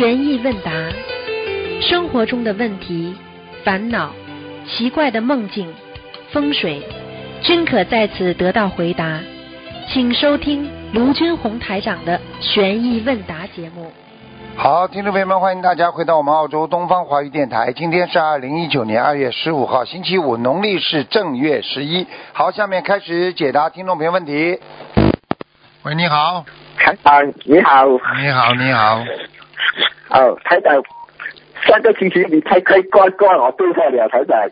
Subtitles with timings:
[0.00, 0.72] 悬疑问答，
[1.82, 3.14] 生活中的问题、
[3.62, 4.10] 烦恼、
[4.66, 5.70] 奇怪的梦境、
[6.32, 6.82] 风水，
[7.42, 9.20] 均可在此得到回答。
[9.90, 13.92] 请收听卢军红台长的悬疑问答节目。
[14.56, 17.70] 好，听众朋友们，欢迎大家回到我们澳洲东方华语电台。
[17.74, 22.06] 今天是二零一九年二月十五号，星期五，农历是正月十一。
[22.32, 24.58] 好，下面开始解答听众朋友问题。
[25.82, 26.46] 喂，你好，
[26.78, 27.84] 台长你好，
[28.18, 29.04] 你好，你好，
[30.10, 30.74] 哦，台长，
[31.64, 34.50] 上个星期你太开挂挂我电话了，台长，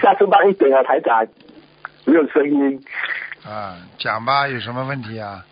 [0.00, 1.26] 下次慢一点啊，台长，
[2.04, 2.82] 没有声音，
[3.46, 5.44] 啊，讲吧，有什么问题啊？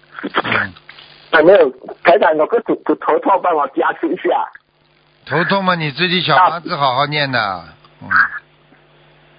[0.45, 0.73] 嗯，
[1.31, 1.71] 啊没有，
[2.03, 4.47] 台长，我个头头痛，帮我加持一下，
[5.25, 7.65] 头痛吗，你自己小房子好好念的，
[8.03, 8.09] 嗯，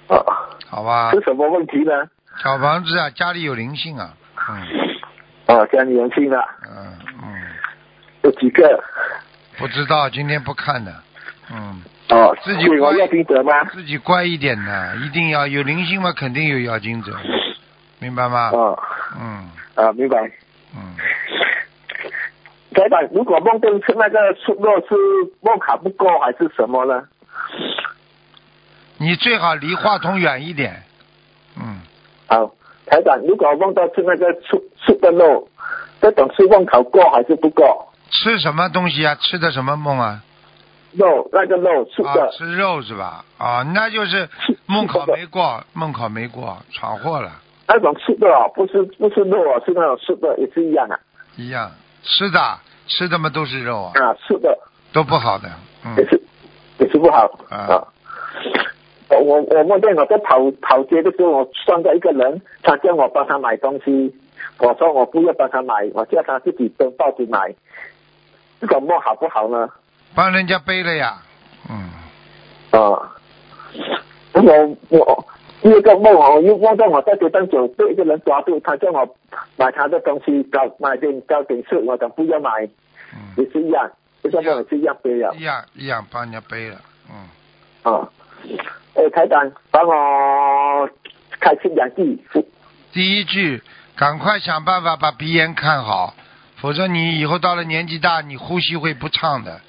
[0.07, 0.25] 哦，
[0.67, 1.91] 好吧是，什么问题呢？
[2.41, 4.13] 小房子啊，家里有灵性啊，
[4.49, 4.63] 嗯
[5.47, 6.93] 哦，家里年轻了，嗯，
[8.29, 8.83] 有几个？
[9.57, 10.93] 不知道，今天不看的，
[11.51, 11.81] 嗯。
[12.09, 13.63] 哦，自己对我乖要听得吗？
[13.65, 17.15] 自己乖一点的，一定要有灵性嘛，肯定有妖精者，
[17.99, 18.49] 明白吗？
[18.51, 18.79] 哦，
[19.19, 20.19] 嗯啊，明白。
[20.75, 20.95] 嗯，
[22.73, 24.95] 台长，如果梦到吃那个出肉是
[25.41, 27.03] 梦卡不够还是什么呢？
[28.97, 30.81] 你最好离话筒远一点。
[31.57, 31.79] 嗯，
[32.27, 32.51] 好，
[32.87, 35.47] 台长，如果梦到吃那个出出的肉，
[36.01, 37.87] 这种是梦考过还是不够？
[38.11, 39.15] 吃什么东西啊？
[39.15, 40.21] 吃的什么梦啊？
[40.93, 43.23] 肉那个肉出啊的，，吃肉是吧？
[43.37, 44.27] 啊，那就是
[44.65, 47.31] 梦考没过， 梦考没过，闯祸了，
[47.67, 50.99] 那种吃的哦，不是不是肉哦，是那种吃的也是一样啊，
[51.37, 52.39] 一样吃的
[52.87, 54.57] 吃的嘛都是肉啊，啊，吃的
[54.91, 55.47] 都不好的。
[55.85, 56.21] 嗯也是
[56.79, 57.87] 也是不好啊啊。
[59.09, 64.13] 我我我梦见我在跑跑街的时候，我撞到一个人，他叫我帮他买东西，
[64.57, 67.53] 我说我不要帮他买，我叫他自己登报纸买。
[68.59, 69.69] 这种梦好不好呢？
[70.15, 71.21] 帮人家背了呀。
[71.69, 71.89] 嗯，
[72.71, 73.11] 啊，
[74.33, 75.25] 我我
[75.61, 79.15] 第二个梦哦，我又梦到我在街上走，被一个人抓住，他叫我
[79.57, 82.49] 买他的东西，搞买点糕点吃，我讲不要买，
[83.13, 83.89] 嗯，也是一样，
[84.23, 86.77] 这个梦也是一样背了一样一样帮人家背了。
[87.09, 88.09] 嗯，啊。
[88.95, 90.89] 哎，台长，帮我
[91.41, 92.17] 开心两句，
[92.93, 93.61] 第一句，
[93.97, 96.13] 赶快想办法把鼻炎看好，
[96.61, 99.61] 否则你以后到了年纪大，你呼吸会不畅的，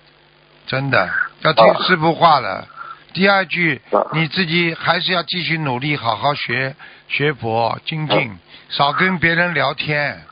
[0.66, 1.08] 真的
[1.42, 2.66] 要听啊师傅话了。
[3.12, 6.74] 第二句啊，你自己还是要继续努力，好好学
[7.08, 10.22] 学佛精进，少跟别人聊天，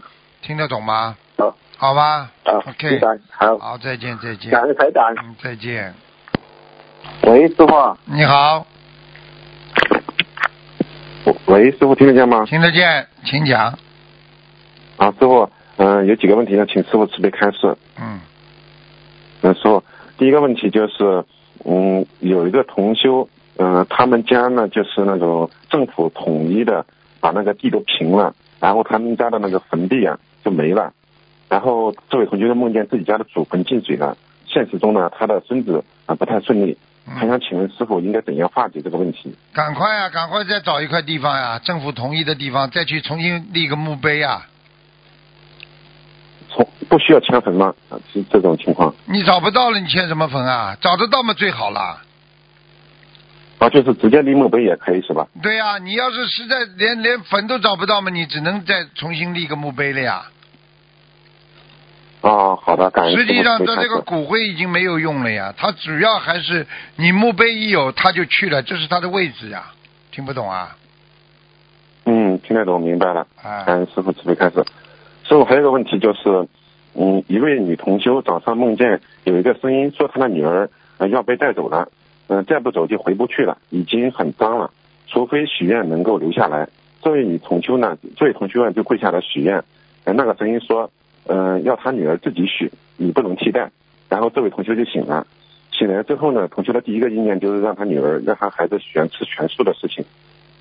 [0.43, 1.17] 听得懂吗？
[1.37, 5.15] 啊好吧啊，，OK，好，好，再见，再见，感谢台长。
[5.23, 5.95] 嗯，再见。
[7.23, 8.67] 喂，师傅，你好，
[11.47, 12.45] 喂，师傅听得见吗？
[12.47, 13.79] 听得见，请讲。
[14.97, 15.49] 啊，师傅，
[15.79, 17.77] 嗯、有几个问题要，请师傅慈悲开示。
[17.99, 18.21] 嗯，
[19.43, 19.83] 嗯，师傅，
[20.19, 21.25] 第一个问题就是，
[21.65, 23.29] 嗯，有一个同修，
[23.59, 26.85] 嗯、他们家呢就是那种政府统一的
[27.21, 30.93] 把那个地都平了，然后他们家的那个坟地啊就没了，
[31.49, 39.33] 然后这位同学就梦见自己家的祖坟进水了，现实中呢他的孙子啊、不太顺利，还嗯，想请问师傅应该怎样化解这个问题？
[39.53, 44.49] 赶快啊、赶快再找一块地方呀，政府同意的地方，再去重新立个墓碑啊。
[46.59, 47.73] 从不需要迁坟吗？
[47.89, 48.93] 啊，是这种情况。
[49.07, 50.77] 你找不到了，你迁什么坟啊？
[50.81, 52.03] 找得到嘛最好了。
[53.59, 55.29] 啊，就是直接立墓碑也可以是吧？
[55.41, 60.27] 对呀、你要是实在连连坟都找不到嘛，你只能再重新立个墓碑了呀。
[62.23, 69.67] 哦，好的，感谢实际上，他这个骨灰已经没有用了呀，他主要还是你墓碑一有他就去了，这是他的位置呀。
[70.11, 70.77] 听不懂啊？
[72.07, 73.25] 嗯，听得懂，明白了。
[73.43, 73.65] 啊
[73.95, 74.65] 师傅慈悲开示。
[75.29, 76.49] 师傅还有一个问题就是，
[76.95, 80.71] 嗯，一位女同修早上梦见有一个声音说她的女儿
[81.11, 81.91] 要被带走了，
[82.29, 84.71] 嗯、再不走就回不去了，已经很脏了，
[85.07, 86.67] 除非许愿能够留下来。
[87.03, 89.63] 这位女同修呢，这位同修呢就跪下来许愿，
[90.05, 90.91] 呃，那个声音说，
[91.27, 93.71] 嗯、要她女儿自己许，你不能替代。
[94.09, 95.27] 然后这位同修就醒了，
[95.73, 100.07] 醒来之后呢，同修的第一个意念就是让他女儿让他孩子许愿吃全素的事情。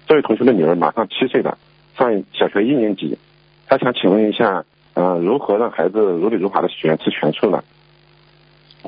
[0.07, 1.57] 这位同学的女儿马上七岁了，
[1.97, 3.18] 上小学一年级，
[3.67, 7.63] 他想请问一下，呃，如何让孩子如理如法的许愿吃全素呢？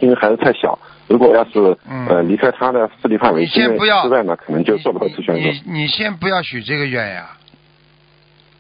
[0.01, 5.41] 因为孩子太小，如果要是嗯呃离开他的势力范围你之内先不要之外呢，可能就做不到吃全素。
[5.41, 7.31] 你你你先不要许这个愿呀，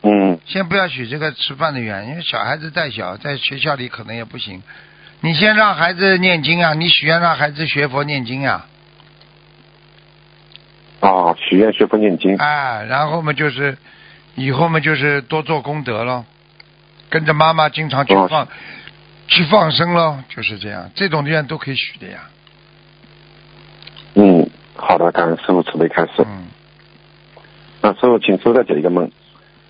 [0.01, 4.61] 嗯先不要许这个吃饭的愿，因为小孩子再小，在学校里可能也不行。
[5.21, 8.67] 你先让孩子念经啊，你许愿让孩子学佛念经啊，
[11.01, 12.35] 哦，许愿学佛念经。
[12.37, 13.77] 哎，然后嘛就是，
[14.39, 16.25] 以后嘛就是多做功德咯，
[17.09, 18.47] 跟着妈妈经常去哦放，
[19.27, 22.29] 去放生咯，就是这样，这种愿都可以许的呀。
[24.15, 26.11] 嗯，好的，感恩师傅慈悲开始。
[26.19, 26.47] 嗯，
[27.81, 29.11] 那师傅，请师傅再解一个梦，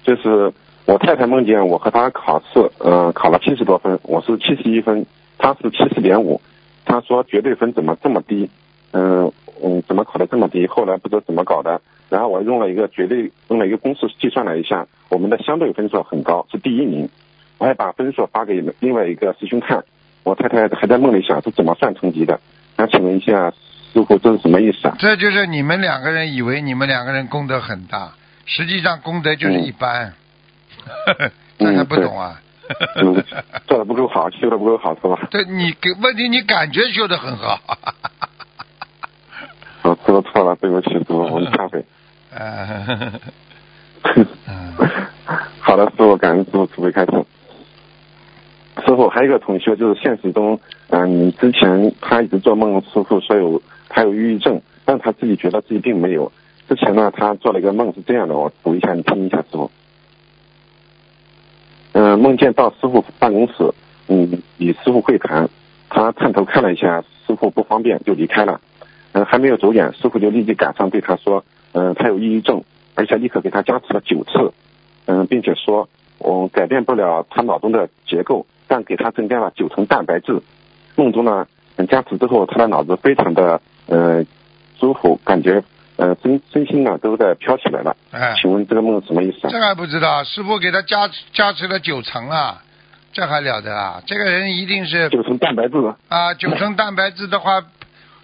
[0.03, 0.53] 就是
[0.85, 5.07] 我太太梦见我和她考试，嗯、考了七十多分，我是七十一分，
[5.39, 6.41] 她是七十点五，
[6.85, 8.51] 她说绝对分怎么这么低？
[8.91, 9.31] 嗯
[9.63, 10.67] 嗯，怎么考的这么低？
[10.67, 17.09] 后来不知道怎么搞的，然后我用了一个绝对用了一个公式计算了一下，我们的相对分数很高，是第一名。
[17.57, 19.83] 我还把分数发给另外一个师兄看，
[20.23, 22.39] 我太太还在梦里想是怎么算成绩的。
[22.77, 23.51] 想请问一下
[23.93, 24.95] 师傅，这是什么意思啊？
[24.97, 28.13] 这就是你们两个人以为你们两个人功德很大，
[28.45, 30.13] 实际上功德就是一般，
[31.59, 32.41] 这还不懂啊？
[33.01, 33.23] 嗯，
[33.67, 35.27] 做的不够好，修的不够好，是吧？
[35.29, 37.59] 对你给问题，你感觉修的很好。
[39.81, 41.83] 我知道错了，对不起，师傅，我们忏悔。
[42.31, 43.11] 呃，
[45.59, 47.11] 好的，师傅，感恩师傅慈悲开示。
[48.85, 50.59] 师傅，还有一个同学就是现实中，
[50.89, 56.31] 嗯、你之前他一直做梦，师傅说有他有抑郁症，但他自己觉得自己并没有。
[56.67, 59.71] 之前呢，他做了一个梦是这样的，我读一下，你听一下，师傅。
[61.93, 63.73] 嗯、梦见到师傅办公室，
[64.07, 65.49] 嗯，与师傅会谈，
[65.89, 68.61] 他探头看了一下，师傅不方便就离开了。
[69.13, 71.43] 嗯、还没有走远，师傅就立即赶上对他说，
[71.73, 72.63] 嗯、他有抑郁症，
[72.95, 74.53] 而且立刻给他加持了九次，
[75.05, 75.87] 嗯、并且说，
[76.17, 80.41] 我、改变不了他脑中的结构，但给他增加了九层蛋白质。
[80.95, 84.25] 梦中呢，嗯加持之后，他的脑子非常的呃
[84.79, 85.63] 舒服，感觉
[85.95, 87.95] 呃身身心呢都在飘起来了。
[88.11, 89.49] 哎，请问这个梦是什么意思啊？
[89.51, 92.63] 这还不知道，师傅给他加加持了九层啊，
[93.13, 94.01] 这还了得啊？
[94.05, 95.77] 这个人一定是九层蛋白质。
[96.09, 97.63] 啊，九层蛋白质的话，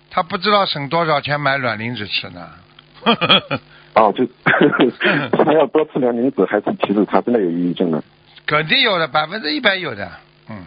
[0.10, 2.50] 他不知道省多少钱买卵磷脂吃呢。
[3.96, 4.26] 哦，就
[5.32, 8.04] 他要多吃两磷脂，还是其实他真的有抑郁症呢？
[8.46, 10.12] 肯定有的，百分之一百有的。
[10.50, 10.66] 嗯，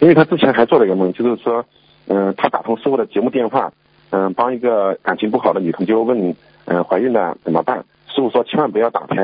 [0.00, 1.64] 因为他之前还做了一个梦，就是说，
[2.06, 3.72] 嗯、他打通师傅的节目电话，
[4.10, 6.34] 嗯、帮一个感情不好的女同学问，
[6.66, 7.84] 嗯、怀孕了怎么办？
[8.08, 9.16] 师傅说千万不要打胎，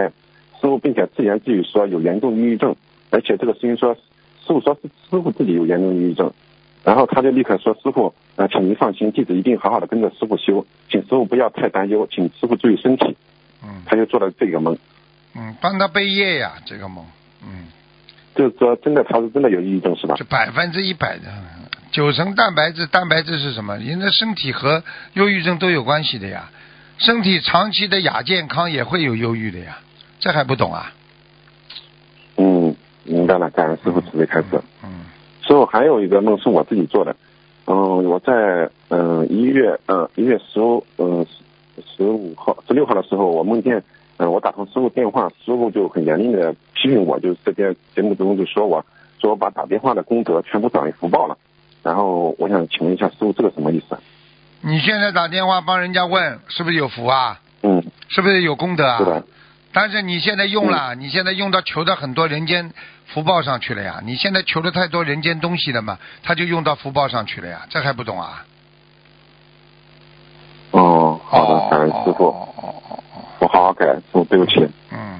[0.61, 2.75] 师傅并且自言自语说有严重抑郁症，
[3.11, 6.33] 而且这个声音说，师傅说是师傅自己有严重抑郁症，
[6.85, 13.17] 然后他就立刻说师傅，呃，请您放心，弟子一定好好的跟着师傅修，请师傅不要太担忧，请师傅注意身体。
[13.63, 14.79] 嗯他就做了这个梦，
[15.37, 17.05] 嗯，帮他背业呀，这个梦，
[17.45, 17.67] 嗯，
[18.35, 20.15] 就是说真的他是真的有抑郁症是吧？
[20.17, 21.25] 这百分之一百的。
[21.91, 23.77] 九成蛋白质，蛋白质是什么？
[23.77, 24.83] 人的身体和
[25.13, 26.49] 忧郁症都有关系的呀。
[26.99, 29.79] 身体长期的亚健康也会有忧郁的呀，
[30.21, 30.93] 这还不懂啊？
[32.37, 32.75] 嗯，
[33.05, 34.47] 明白了，感恩师傅慈悲开示。
[34.85, 34.89] 嗯
[35.43, 37.17] 师傅还有一个梦是我自己做的，
[37.67, 41.27] 嗯，我在嗯一月嗯一月十五嗯
[41.97, 43.83] 十五号十六号的时候，我梦见
[44.19, 48.85] 嗯我打通师傅电话，师傅就很严厉的批评我，就是这边节目中就说我
[49.19, 51.37] 说我把打电话的功德全部转为福报了，
[51.83, 54.01] 然后我想请问一下师傅这个什么意思啊？
[54.63, 57.41] 你现在打电话帮人家问是不是有福啊？
[57.63, 58.99] 嗯，是不是有功德啊？
[58.99, 59.25] 是的，
[59.73, 62.73] 但是你现在用了，你现在用到求到很多人间
[63.07, 64.01] 福报上去了呀。
[64.05, 67.67] 你现在求了太多人间东西了嘛，他就用到福报上去了呀。
[67.69, 68.45] 这还不懂啊？
[70.73, 74.67] 哦，好的，感恩师傅，哦哦哦哦，我好好改，师傅对不起。
[74.91, 75.19] 嗯，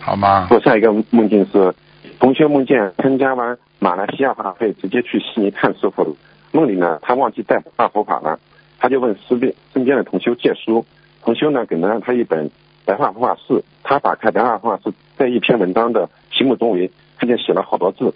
[0.00, 0.48] 好吗？
[0.50, 1.74] 我下一个梦境是，
[2.18, 6.14] 同学梦见参加完马来西亚法会，直接去悉尼看师傅了。
[6.52, 8.38] 梦里呢，他忘记带大佛法了，
[8.78, 10.84] 他就问身边身边的同修借书，
[11.24, 12.50] 同修呢给了他一本
[12.86, 18.14] 白话佛法寺，他打开白话佛法寺，在一篇文章的题目中为看见写了好多字，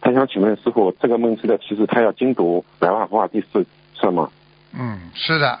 [0.00, 3.66] 他想请问师傅，这个梦是的，其实他要精读白话佛法第四
[3.98, 4.30] 册吗？
[4.72, 5.58] 嗯，是的，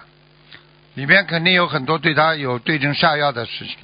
[0.94, 3.76] 里边肯定有很多对他有对症下药的事情。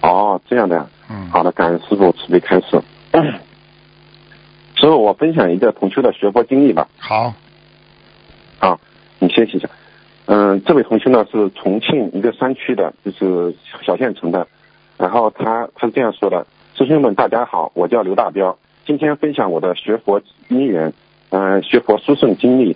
[0.00, 0.86] 哦，这样的呀。
[1.10, 2.80] 嗯，好的，感恩师傅慈悲开示。
[4.76, 6.88] 师傅，我分享一个同修的学佛经历吧。
[6.98, 7.34] 好，
[8.58, 8.78] 啊，
[9.18, 9.68] 你休息一下。
[10.26, 14.46] 嗯，这位同学呢是重庆一个山区的，就是小县城的。
[14.96, 20.92] 然后他他是这样说的：师兄们，大家好，我叫刘大彪，今天分享我的学佛因缘，
[21.30, 22.74] 嗯、学佛殊胜经历。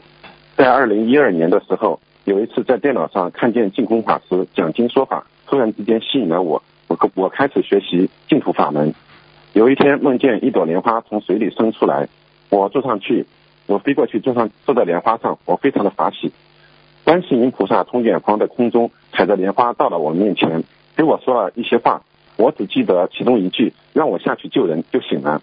[0.56, 8.92] 在二零一二年的时候，有一次在电脑上看见净空法师讲经说法，突然之间吸引了我，我我开始学习净土法门。
[9.54, 12.08] 有一天梦见一朵莲花从水里生出来，
[12.50, 13.24] 我坐上去，
[13.66, 16.30] 我飞过去坐上坐在莲花上，我非常的法喜。
[17.08, 20.62] 观世音菩萨从远方的空中踩着莲花到了我面前，
[20.94, 22.02] 给我说了一些话，
[22.36, 25.40] 我只记得其中一句，让我下去救人就醒了。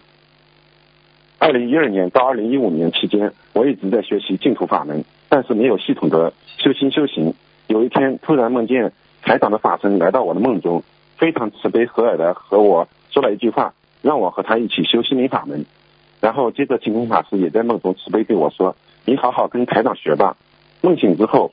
[1.40, 7.34] 二零一二年到二零一五年期间，我一直在学习净土法门，但是没有系统的修心修行。
[7.66, 10.84] 有一天突然梦见台长的法身来到我的梦中，
[11.16, 15.66] 非常慈悲和蔼的和我说了一句话，让我和他一起修心灵法门。
[16.20, 20.36] 然后接着净空法师也在梦中慈悲对我说：“你好好跟台长学吧。”
[20.82, 21.50] 梦醒之后，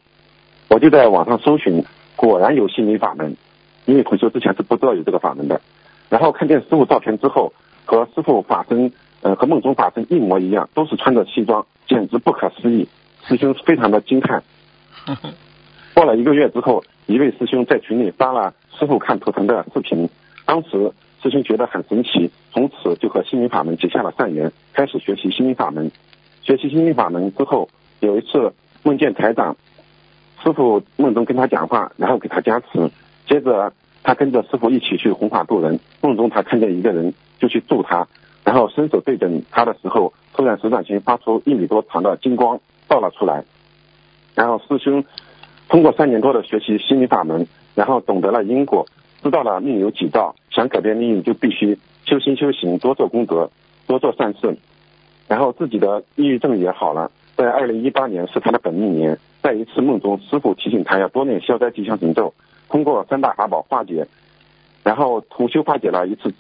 [0.74, 3.38] 我就在网上搜寻，果然有心灵法门。
[3.86, 5.62] 因为同修之前是不知道有这个法门的。
[6.10, 7.54] 然后看见师傅照片之后，
[7.86, 12.88] 和师傅法身，呃，和梦中法身一模一样，都是穿着西装，简直不可思议。
[13.28, 14.42] 师兄非常的惊叹。
[15.94, 20.10] 过了一个月之后，一位师兄在群里发了师傅看图腾的视频，
[20.48, 25.92] 当时师兄觉得很神奇，从此就和心灵法门结下了善缘，开始学习心灵法门。
[26.42, 29.56] 学习心灵法门之后，有一次梦见台长，
[30.44, 32.92] 师傅梦中跟他讲话，然后给他加持，
[33.28, 33.72] 接着
[34.04, 35.80] 他跟着师傅一起去弘法度人。
[36.02, 38.08] 梦中他看见一个人就去助他，
[38.44, 42.60] 然后伸手对准他的时候，突然手掌心发出一米多长的金光
[42.90, 43.46] 照了出来，
[44.36, 45.04] 然后师兄。
[45.70, 48.86] 通过三年多的学习心理法门，然后懂得了因果，
[49.24, 53.50] 知道了命有几道，想改变命运就必须修心修行，多做功德，
[53.88, 54.58] 多做善事。
[55.28, 57.10] 然后自己的抑郁症也好了。
[57.36, 62.34] 在二零一八年是他的本命年，在一次梦中，师傅提醒他要多念消灾吉祥神咒，
[62.70, 64.08] 通过三大法宝化解。
[64.84, 66.34] 然后同修化解了一次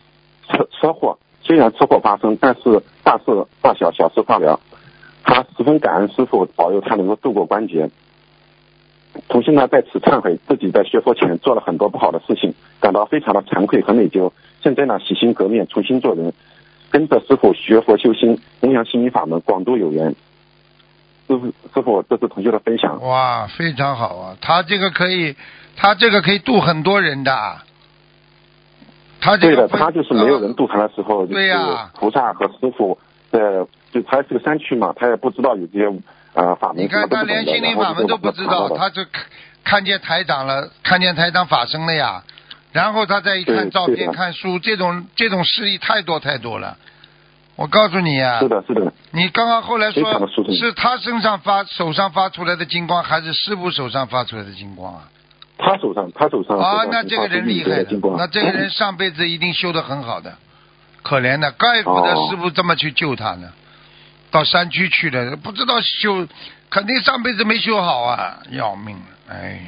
[0.47, 3.23] 车车祸，虽然车祸发生，但是大事
[3.61, 4.59] 化小，小事化了。
[5.23, 7.89] 他十分感恩师傅保佑他能够度过关节。
[9.29, 14.31] 同时呢，在此忏悔自己在学佛前做了很多不好的事情，感到非常的惭愧和内疚。
[14.61, 16.33] 现在呢，洗心革面，重新做人，
[16.91, 20.15] 跟着师傅学佛修心，弘扬心灵法门，广度有缘。
[21.27, 23.01] 师傅，师傅，这是同学的分享。
[23.01, 24.37] 哇，非常好啊！
[24.41, 25.35] 他这个可以，
[25.75, 27.57] 他这个可以渡很多人的。
[29.19, 32.97] 他这个对的，他就是没有人渡他的时候，对呀，菩萨和师傅
[33.31, 33.39] 在，
[33.91, 35.87] 就他是个山区嘛，他也不知道有这些。
[36.33, 39.23] 啊，法门你看他连心灵法门都不知道，他就看
[39.63, 42.23] 看见台长了，看见台长法身了呀。
[42.71, 46.75] 然后他再一看照片、看书，这种这种事例太多太多了。
[47.55, 48.91] 我告诉你啊，是的，是的。
[49.11, 55.03] 你刚刚后来说是他身上发手上发出来的金光，还是师傅手上发出来的金光啊？
[55.57, 56.57] 他手上，他手上。
[56.57, 57.85] 啊，那这个人厉害，
[58.17, 60.33] 那这个人上辈子一定修的很好的，
[61.03, 63.53] 可怜的，怪不得师傅这么去救他呢。
[64.31, 66.27] 到山区去了，不知道修，
[66.71, 69.61] 肯定上辈子没修好啊，要命了，哎。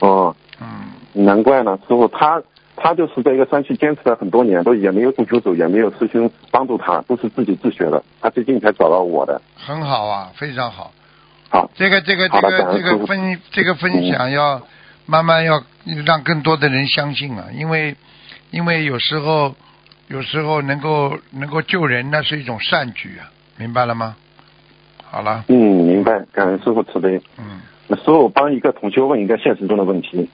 [0.00, 0.34] 哦。
[0.60, 1.24] 嗯。
[1.24, 2.42] 难怪呢，师傅他
[2.80, 8.02] 他就是在一个山区坚持了很多年，都也没有同修组，也没有师兄帮助他，都是自己自学的。
[8.20, 9.42] 他最近才找到我的。
[9.56, 10.92] 很好啊，非常好。
[11.50, 11.70] 好。
[11.74, 14.62] 这个这个这个这个分这个分享要
[15.06, 15.62] 慢慢要
[16.06, 17.96] 让更多的人相信啊，因为
[18.50, 19.54] 因为有时候
[20.06, 23.28] 有时候能够能够救人，那是一种善举啊。
[23.56, 24.14] 明白了吗？
[25.10, 25.44] 好了。
[25.48, 26.24] 嗯，明白。
[26.32, 27.20] 感恩师傅慈悲。
[27.38, 27.60] 嗯。
[27.88, 30.28] 那师傅帮一个同学问一个现实中的问题。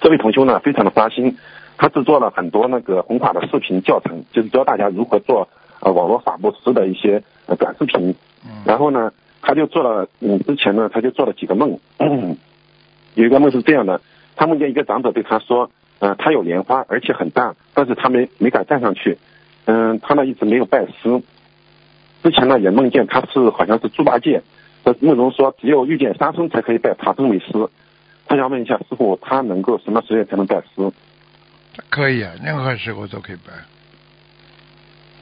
[0.00, 1.36] 这位同修呢，非常的发心，
[1.76, 5.48] 他制作了很多那个弘法的视频教程，就是教大家如何做
[5.80, 7.22] 呃网络法布施的一些
[7.58, 8.14] 短视频。
[8.44, 8.62] 嗯。
[8.64, 11.78] 然后呢，他就做了，嗯，之前呢，他就做了几个梦。
[13.14, 14.00] 有一个梦是这样的，
[14.36, 19.18] 他梦见一个长者对他说，嗯，他有莲花，而且很大，但是他没没敢站上去。
[19.64, 21.22] 嗯，他呢一直没有拜师。
[22.22, 24.42] 之前呢也梦见他是好像是猪八戒，
[24.84, 27.68] 在梦中说只有遇见沙僧才可以拜唐僧为师。
[28.28, 30.92] 他想问一下师傅，他能够什么时间才能拜师？
[31.88, 33.52] 可以啊，任何时候都可以拜。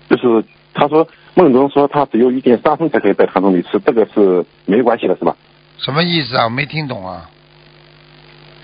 [0.08, 0.44] 就是
[0.74, 5.36] 他说梦中说他只有遇见沙僧才可以拜唐僧为师，这个是没关系的是吧？
[5.78, 6.44] 什么意思啊？
[6.44, 7.30] 我没听懂啊。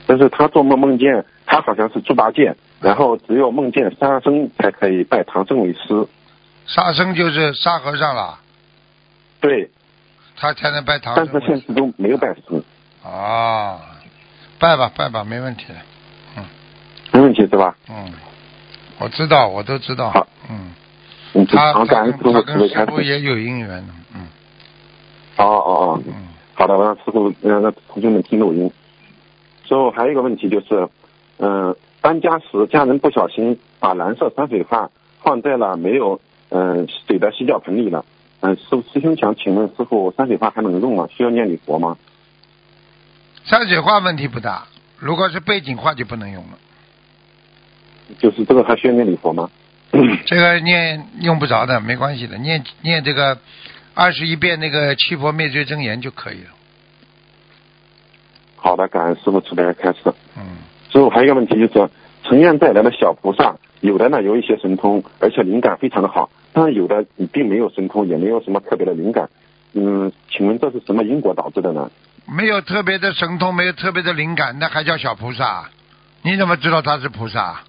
[0.06, 6.08] 但是他做梦梦见他好像是猪八戒，然后只有梦见沙僧才可以拜唐僧为师。
[6.66, 8.38] 沙僧就是沙和尚了，
[9.40, 9.70] 对，
[10.36, 11.28] 他才能拜唐僧。
[11.32, 12.62] 但是现实中没有拜师。
[13.04, 13.80] 啊，
[14.62, 15.74] 拜吧拜吧，没问题的，
[16.36, 16.44] 嗯，
[17.12, 17.76] 没问题是吧？
[17.90, 18.12] 嗯，
[19.00, 20.10] 我知道，我都知道。
[20.12, 24.28] 好，嗯，他他跟他跟师傅也有姻缘的，嗯。
[25.36, 28.70] 哦哦哦，嗯，好的，我让师傅让让同学们听录音。
[29.64, 30.88] 最后还有一个问题就是，
[31.38, 34.88] 嗯，搬家时家人不小心把蓝色山水画。
[35.24, 38.04] 放在了没有嗯水的洗脚盆里了，
[38.40, 41.08] 嗯师师兄想请问师傅山水画还能用吗？
[41.10, 41.96] 需要念礼佛吗？
[43.44, 44.66] 山水画问题不大，
[44.98, 46.58] 如果是背景画就不能用了。
[48.18, 49.50] 就是这个还需要念礼佛吗？
[50.26, 53.38] 这个念用不着的，没关系的，念念这个
[53.94, 56.50] 二十一遍那个七佛灭罪真言就可以了。
[58.56, 59.98] 好的，感恩师傅慈悲开始。
[60.36, 60.42] 嗯。
[60.90, 61.90] 师傅还有一个问题就是，
[62.22, 63.56] 成愿带来的小菩萨。
[63.80, 69.28] 有的呢有一些神通，而且灵感非常的好，但是有的你并没有神通，也没有什么特别的灵感。
[69.72, 71.90] 嗯，请问这是什么因果导致的呢？
[72.26, 75.64] 没有特别的神通，没有特别的灵感，那还叫小菩萨？
[76.22, 77.60] 你怎么知道他是菩萨？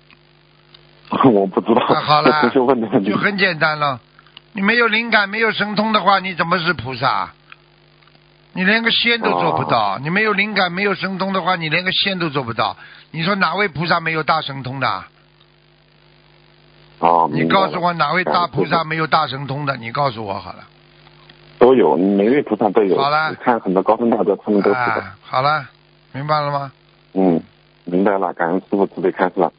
[1.31, 1.85] 我不知道。
[1.89, 2.49] 那好了
[3.03, 3.99] 就很简单了。
[4.53, 7.31] 你没有灵感，没有神通的话，你怎么是菩萨？
[8.53, 9.97] 你连个仙都做不到。
[9.97, 12.77] 你没有灵感，没有神通的话，你连个仙都做不到。
[13.09, 15.03] 你说哪位菩萨没有大神通的？
[16.99, 19.75] 哦，你告诉我哪位大菩萨没有大神通的？
[19.77, 20.63] 你告诉我好了。
[21.57, 22.97] 傅都有，每位菩萨都有。
[22.97, 24.81] 好了你看很多高僧大德，他们都知道。
[24.81, 25.69] 啊，好了，
[26.11, 26.71] 明白了吗？
[27.13, 27.41] 嗯，
[27.85, 29.51] 明白了，感恩师傅慈悲开示了。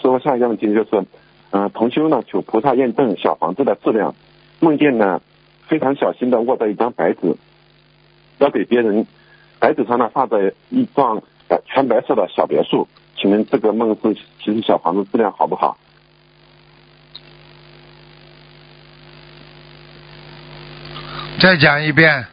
[0.00, 1.04] 师傅，下一个问题就是，
[1.50, 4.14] 嗯、同修呢求菩萨验证小房子的质量，
[4.60, 5.20] 梦见呢
[5.66, 7.36] 非常小心的握着一张白纸，
[8.38, 9.06] 要给别人，
[9.58, 15.76] 白纸上呢画着一幢呃全白色的小别墅，请问这个梦是其实小房子质量好不好？
[21.40, 22.26] 再讲一遍。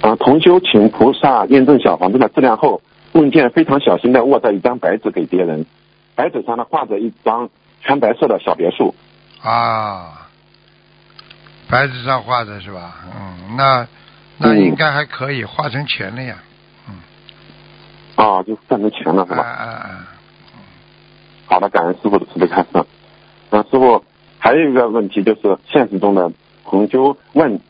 [0.00, 2.80] 啊，同修请菩萨验证小房子的质量后，
[3.12, 5.66] 梦见非常小心的握着一张白纸给别人，
[6.14, 7.50] 白纸上呢画着一张
[7.82, 8.94] 全白色的小别墅。
[9.42, 10.28] 啊，
[11.68, 12.96] 白纸上画的是吧？
[13.14, 13.86] 嗯，那
[14.38, 16.36] 那嗯应该还可以，画成钱了呀。
[16.88, 16.94] 嗯
[18.16, 19.42] 啊，就换成钱了是啊吧？
[19.42, 20.08] 啊啊！
[21.46, 22.68] 好的，感恩师傅的慈悲开示。
[23.50, 24.04] 那师傅
[24.38, 26.30] 还有一个问题就是，现实中的
[26.70, 27.60] 同修问，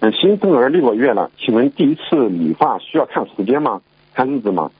[0.00, 3.80] 嗯，新生儿六个月了，请问第一次理发需要看时间吗？
[4.14, 4.70] 看日子吗？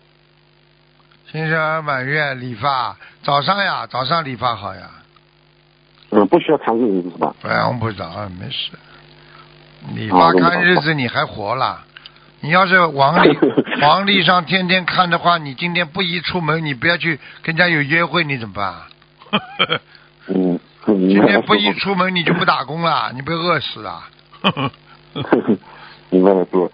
[1.30, 4.90] 新生儿满月理发，早上呀，早上理发好呀。
[6.10, 7.34] 嗯，不需要看日子是吧？
[7.40, 8.70] 不用不着，没事。
[9.94, 11.84] 理啊发看日子你还活了。
[12.40, 13.36] 你要是往历
[13.82, 18.74] 往历上天天看的话，你今天不宜出门，你不要去跟人家有约会，你怎么办？
[20.28, 21.78] 嗯，明今，天不宜师傅。
[21.80, 24.10] 出门，你就不打工了，你被饿死啊！
[26.10, 26.70] 明白了， 师傅。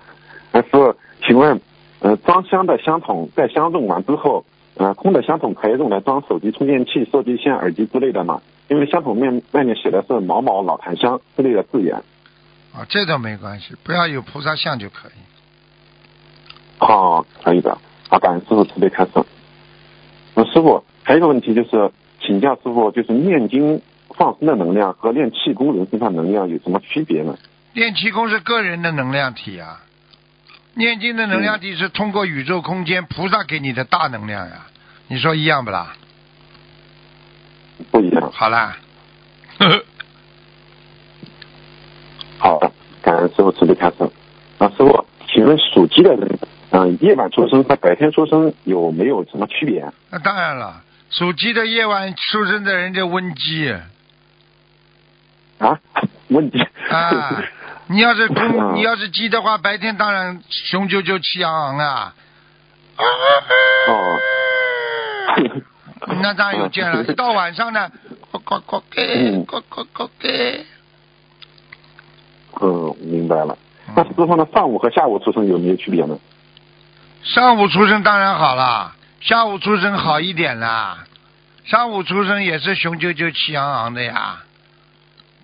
[0.52, 0.94] 那师傅，
[1.26, 1.60] 请问，
[2.00, 4.44] 呃，装箱的箱筒在箱用完之后，
[4.76, 8.42] 呃，空的箱筒可以用来装手机充电器、手机线、耳机之类的吗？
[8.68, 11.96] 因为箱筒面外面写的是某某老檀香之类的字眼。
[12.72, 15.12] 啊，这倒没关系，不要有菩萨像就可以。
[16.78, 17.76] 哦，可以的。
[18.08, 19.10] 好，感恩师傅慈悲开示。
[20.34, 23.82] 那师傅还有一个问题就是，请教师傅，就是念经
[24.20, 27.38] 放生的能量和练气功人身上能量有什么区别呢？
[27.72, 29.80] 练气功是个人的能量体啊，
[30.74, 34.66] 念经的能量体是通过宇宙空间菩萨给你的大能量呀，
[35.08, 35.94] 你说一样不啦？
[37.90, 38.30] 不一样。
[38.30, 38.76] 好啦，
[39.58, 39.84] 呵 呵
[42.36, 43.96] 好的，感恩师傅慈悲开示。
[44.58, 46.38] 啊，师傅，请问属鸡的人，
[46.72, 49.90] 嗯、夜晚出生和白天出生有没有什么区别？
[50.10, 53.74] 那当然了，属鸡的夜晚出生的人叫温鸡
[55.60, 55.78] 啊？
[56.28, 57.42] 问题啊，
[57.88, 62.14] 你要是 公，嗯你要是鸡的话，白天当然雄赳赳气昂昂啊。
[63.88, 64.18] 哦，
[66.22, 67.90] 那当然有见了，一到晚上呢，
[68.30, 70.66] 呱呱呱给，嗯呱呱呱给。
[72.60, 73.56] 嗯，明白了。
[73.96, 74.46] 那之后呢？
[74.54, 76.18] 上午和下午出生有没有区别呢？
[77.22, 81.04] 上午出生当然好了，下午出生好一点啦。
[81.64, 84.40] 上午出生也是雄赳赳气昂昂的呀，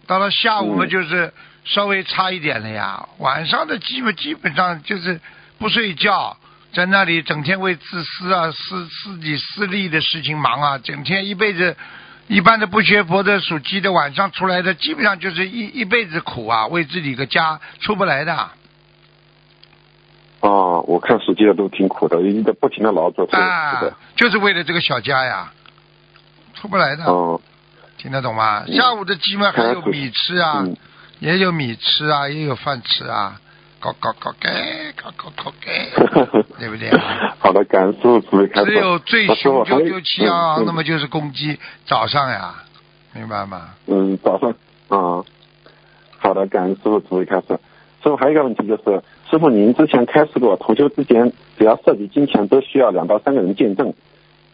[0.06, 1.32] 到了下午嘛嗯就是
[1.64, 3.08] 稍微差一点了呀。
[3.18, 5.20] 晚上的基本基本上就是
[5.58, 6.36] 不睡觉，
[6.72, 11.76] 在那里整天为自私啊、私自己私利的事情忙啊，整天一辈子。
[12.28, 18.50] 一般的不学佛的属鸡的晚上出来的，基本上就是一一辈子苦啊，为自己个家出不来的。
[20.40, 25.52] 哦，我看属鸡的都挺苦的，一直不停的劳作，是的。，就是为了这个小家呀，
[26.54, 27.40] 出不来的，哦，
[28.06, 28.62] 听得懂吗？
[28.68, 30.76] 嗯下午的鸡嘛还有米吃啊，嗯，
[31.18, 33.40] 也有米吃啊，也有饭吃啊，
[33.80, 34.48] 搞搞搞给，
[34.94, 35.90] 搞搞搞给，
[36.60, 37.34] 对不对啊？
[37.40, 38.46] 好的，感恩师傅。
[38.46, 42.54] 只有最那师傅还有雄赳赳气昂昂，嗯那么就是公鸡早上呀，
[43.12, 43.70] 明白吗？
[43.88, 44.50] 嗯，早上
[44.86, 45.24] 啊，
[46.18, 47.58] 好的，感恩师傅慈悲开始。
[48.04, 53.92] 师傅还有一个问题就是，师傅您之前开示过，同修之前只要涉及金钱，都需要两到三个人见证。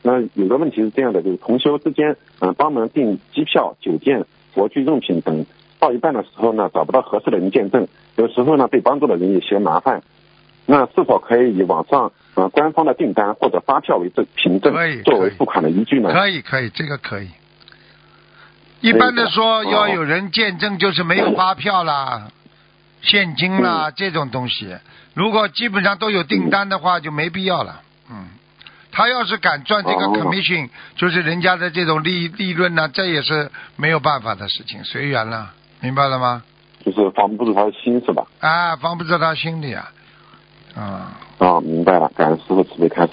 [0.02, 5.46] 那有个问题是这样的，就是同修之间，嗯、帮忙订机票、酒店、国具用品等，
[5.78, 7.86] 到一半的时候呢，找不到合适的人见证，
[8.16, 10.02] 有时候呢，被帮助的人也嫌麻烦。
[10.66, 14.72] 那是否可以以网上呃官方的订单或者发票为证凭证
[15.04, 16.12] 作为付款的依据呢？
[16.12, 17.28] 可以可以，这个可以。
[18.80, 22.28] 一般的说，要有人见证，就是没有发票啦、
[23.00, 24.76] 现金啦嗯这种东西。
[25.14, 27.82] 如果基本上都有订单的话，就没必要了。
[28.92, 36.42] 嗯，他要是敢赚这个哦 commission，就是人家的这种利利润呢，这也是没有办法的事情，随缘了，明白了吗？
[36.84, 38.26] 就是防不住他的心是吧？
[38.40, 39.90] 啊，防不住他心里啊。
[40.74, 43.12] 啊、啊，明白了，感恩师傅慈悲开示。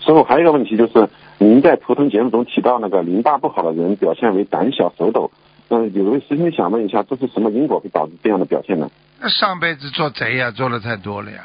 [0.00, 5.30] 师傅还有一个问题就是，您在图腾节目中提到那个淋巴不好的人表现为胆小手抖，
[5.68, 8.90] 嗯，有位师兄想问一下，这是什么因果会导致这样的表现呢？
[9.20, 11.44] 那上辈子做贼呀，做的太多了呀。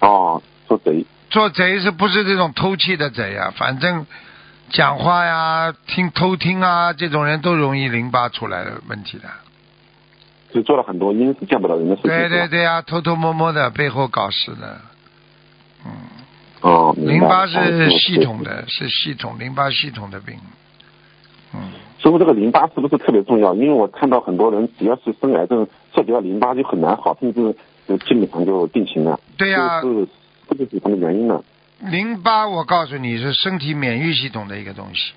[0.00, 1.04] 哦，做贼。
[1.30, 3.52] 做贼是不是这种偷窃的贼呀？
[3.56, 4.06] 反正
[4.70, 9.24] 讲话呀、听偷听啊，这种人都容易淋巴出来的问题的。
[10.52, 12.10] 就做了很多阴司见不到人的事情。
[12.10, 14.78] 对对对呀、偷偷摸摸的背后搞事的。
[15.84, 15.92] 嗯，
[16.62, 20.36] 哦，淋巴哦是是系统的，是系统淋巴系统的病。
[21.54, 21.60] 嗯，
[21.98, 23.54] 师傅，这个淋巴是不是特别重要？
[23.54, 27.54] 因为我看到很多人只要是生癌症，涉及到淋巴就很难好，甚至
[27.86, 29.20] 就基本上就定型了。
[29.36, 30.08] 对呀、这是
[30.48, 31.42] 这个是什么原因呢？
[31.80, 35.12] 淋巴我告诉你是身体免疫系统的一个东西，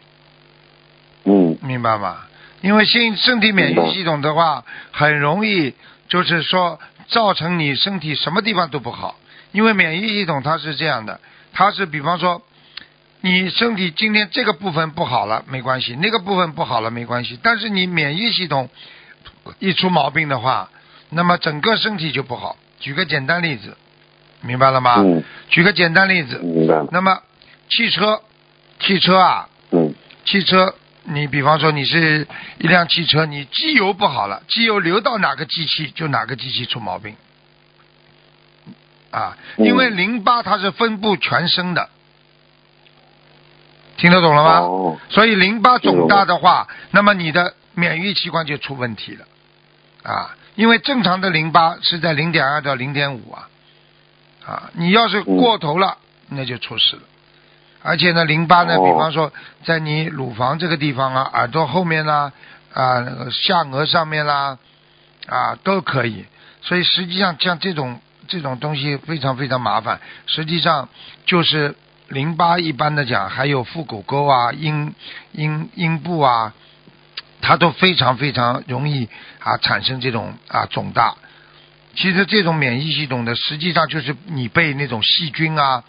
[1.23, 2.19] 嗯明白吗？
[2.61, 5.73] 因为身身体免疫系统的话，很容易
[6.07, 9.15] 就是说造成你身体什么地方都不好。
[9.51, 11.19] 因为免疫系统它是这样的，
[11.51, 12.41] 它是比方说
[13.21, 18.69] 你身体今天这个部分不好了没关系，那个部分不好了没关系，但是你免疫系统
[19.59, 20.69] 一出毛病的话，
[21.09, 22.55] 那么整个身体就不好。
[22.79, 23.75] 举个简单例子，
[24.41, 24.95] 明白了吗？
[24.97, 26.75] 嗯，举个简单例子，明白。
[26.75, 26.87] 了。
[26.91, 27.21] 那么
[27.69, 28.21] 汽车，
[28.79, 29.93] 汽车啊，嗯。
[30.23, 32.27] 汽车，你比方说你是
[32.59, 37.15] 一辆汽车，你机油不好了，机油流到哪个机器就哪个机器出毛病，
[39.09, 39.65] 啊，嗯。
[39.65, 41.89] 因为淋巴它是分布全身的，
[43.97, 44.59] 听得懂了吗？
[44.59, 49.25] 哦，所以淋巴肿大的话，那么你的免疫器官就出问题了，
[50.03, 53.49] 啊，因为正常的淋巴是在零点二到零点五啊，
[54.45, 55.97] 啊，你要是过头了，
[56.29, 57.01] 那就出事了。
[57.83, 59.33] 而且呢，淋巴呢，哦比方说
[59.65, 62.31] 在你乳房这个地方啊，耳朵后面啦，
[62.73, 64.57] 啊，那个下颚上面啦，
[65.27, 66.25] 啊，都可以。
[66.61, 70.89] 所以实际上像这种这种东西非常非常麻烦，实际上
[71.25, 71.75] 就是
[72.07, 74.93] 淋巴一般的讲，还有腹股沟啊、阴
[75.31, 76.53] 阴阴部啊，
[77.41, 81.15] 它都非常非常容易啊产生这种啊肿大。
[81.95, 85.83] 其实这种免疫系统的，实际上就是你被那种细菌啊、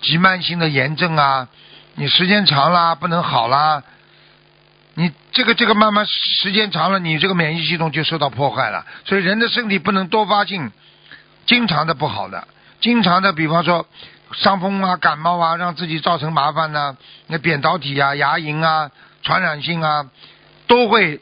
[0.00, 1.48] 急慢性的炎症啊，
[1.94, 3.82] 你时间长啦不能好啦，
[4.94, 8.86] 你这个这个慢慢时间长了，你这个免疫系统就受到破坏了。
[9.04, 10.70] 所以人的身体不能多发性，
[11.46, 12.46] 经常的不好的，
[12.80, 13.86] 经常的，比方说
[14.32, 18.90] 伤风啊、感冒啊，让自己造成麻烦呢、那扁桃体啊、牙龈啊、
[19.22, 20.08] 传染性啊，
[20.68, 21.20] 都会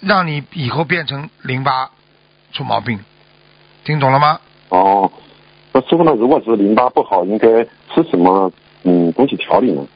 [0.00, 1.90] 让你以后变成淋巴
[2.52, 3.00] 出毛病。
[3.88, 4.38] 听懂了吗？
[4.68, 5.10] 哦，
[5.72, 6.12] 那师傅呢？
[6.12, 9.86] 如果是淋巴不好，应该吃什么嗯东西调理呢？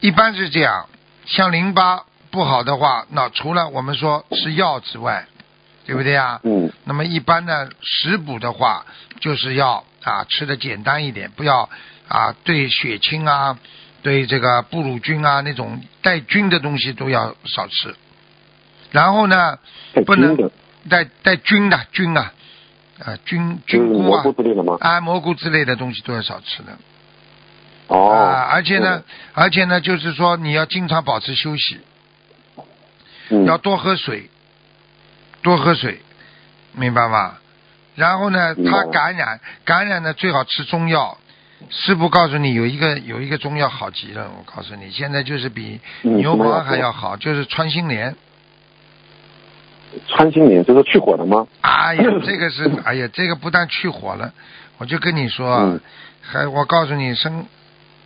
[0.00, 0.88] 一般是这样，
[1.26, 5.26] 像淋巴不好的话，那除了我们说吃药之外，
[5.84, 6.40] 对不对啊？
[6.44, 8.86] 嗯那么一般呢，食补的话，
[9.20, 11.68] 就是要啊吃的简单一点，不要
[12.08, 13.58] 啊对血清啊、
[14.00, 17.94] 对这个布鲁菌啊那种带菌的东西都要少吃。
[18.92, 19.58] 然后呢，
[20.06, 20.50] 不能，
[20.88, 22.32] 带带菌的菌啊，
[23.04, 24.76] 啊菌菌菇啊蘑菇，之类的吗？
[24.80, 26.78] 啊蘑菇之类的东西都要少吃的。
[27.88, 31.80] 哦，啊，而且呢，而且呢，就是说你要经常保持休息，
[33.30, 34.30] 嗯，要多喝水，
[35.42, 36.00] 多喝水，
[36.72, 37.38] 明白吗？
[37.96, 41.18] 然后呢，他感染感染呢，最好吃中药。
[41.68, 48.16] 师傅告诉你，有一个有一个中药好极了，我告诉你，现在就是比嗯牛蒡什么药还要好，就是穿心莲。
[50.06, 51.46] 穿心莲这是去火的吗？
[51.62, 54.32] 哎呀， 这个是，哎呀，这个不但去火了，
[54.78, 55.80] 我就跟你说，嗯
[56.22, 57.46] 还我告诉你，生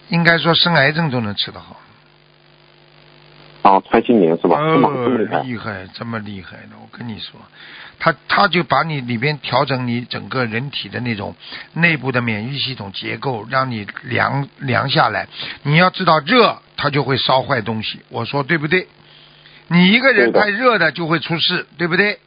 [0.08, 1.80] 应该说生癌症都能吃得好。
[3.62, 4.56] 啊，穿心莲是吧？
[4.58, 7.40] 这么这么哦厉害，厉害，这么厉害的，我跟你说，
[7.98, 11.34] 他他就把你里边调整你整个人体的那种
[11.72, 15.26] 内部的免疫系统结构，让你凉凉下来。
[15.62, 18.86] 你要知道热，它就会烧坏东西，我说对不对？
[19.68, 22.18] 你一个人太热的就会出事，对不对？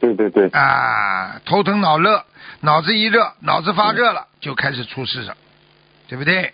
[0.00, 2.24] 对对对，啊，头疼脑热，
[2.60, 5.36] 脑子一热，脑子发热了，就开始出事了，
[6.08, 6.52] 对不对？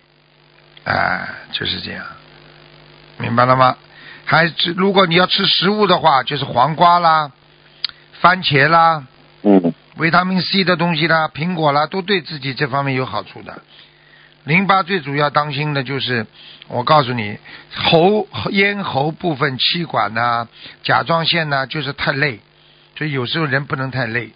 [0.83, 2.05] 啊，就是这样，
[3.17, 3.77] 明白了吗？
[4.25, 7.31] 还是如果你要吃食物的话，就是黄瓜啦、
[8.19, 9.05] 番茄啦、
[9.43, 13.61] 嗯维他命 C 的东西啦、苹果啦，都对自己这方面有好处的。
[14.47, 16.25] 淋巴最主要当心的就是，
[16.69, 17.37] 我告诉你，
[17.75, 20.47] 喉咽喉部分气管呐、
[20.83, 22.39] 甲状腺呐、就是太累，
[22.97, 24.31] 所以有时候人不能太累，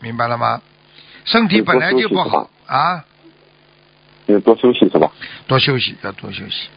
[0.00, 0.60] 明白了吗？
[1.24, 3.04] 身体本来就不好啊，
[4.26, 5.10] 要多休息是吧？
[5.46, 6.68] 多休息，要多休息，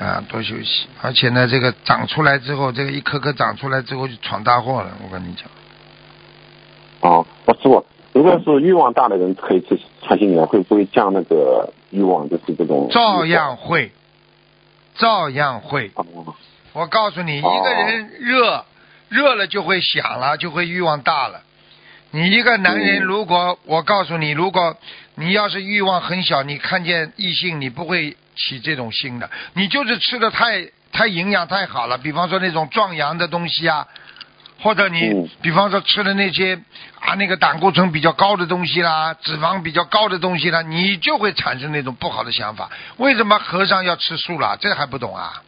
[0.00, 0.88] 啊，多休息。
[1.00, 5.48] 而且呢，这个长出来之后，这个一颗颗长出来之后就闯大祸了，我跟你讲。
[7.00, 12.28] 哦，我师傅，如果是欲望大的人可以吃穿心莲，会不会降那个欲望？
[12.28, 13.92] 就是这种照样会，
[14.96, 15.90] 照样会。
[15.94, 16.34] 哦
[16.74, 18.64] 我告诉你，一哦个人热
[19.08, 21.42] 热了就会想了，就会欲望大了。
[22.10, 24.76] 你一个男人，嗯如果我告诉你，如果
[25.16, 29.28] 你要是欲望很小，你看见异性，你不会起这种心的。
[29.54, 33.88] 你就是吃的太太营养太好了，比方说那种壮阳的东西啊，
[34.60, 36.56] 或者你、嗯比方说吃的那些
[37.00, 42.70] 啊那个胆固醇比较高的东西啦，脂肪比较高的东西啦，你就会产生那种不好的想法。
[42.96, 44.56] 为什么和尚要吃素啦？
[44.60, 45.42] 这还不懂啊？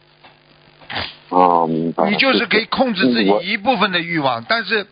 [1.29, 2.09] 哦，明白。
[2.09, 4.87] 你就是可以控制自己一部分的欲望，但是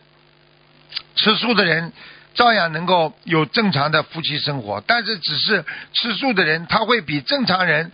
[1.16, 1.92] 吃素的人
[2.34, 7.92] 照样能够有正常的夫妻生活，但是只是吃素的人他会比正常人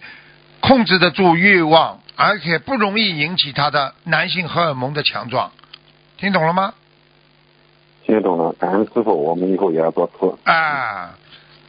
[0.60, 5.50] 控制得住欲望，而且不容易引起他的男性荷尔蒙的强壮，
[6.18, 6.74] 听懂了吗？
[8.04, 10.50] 听得懂了，感恩师傅，我们以后也要多吃。
[10.50, 11.14] 啊，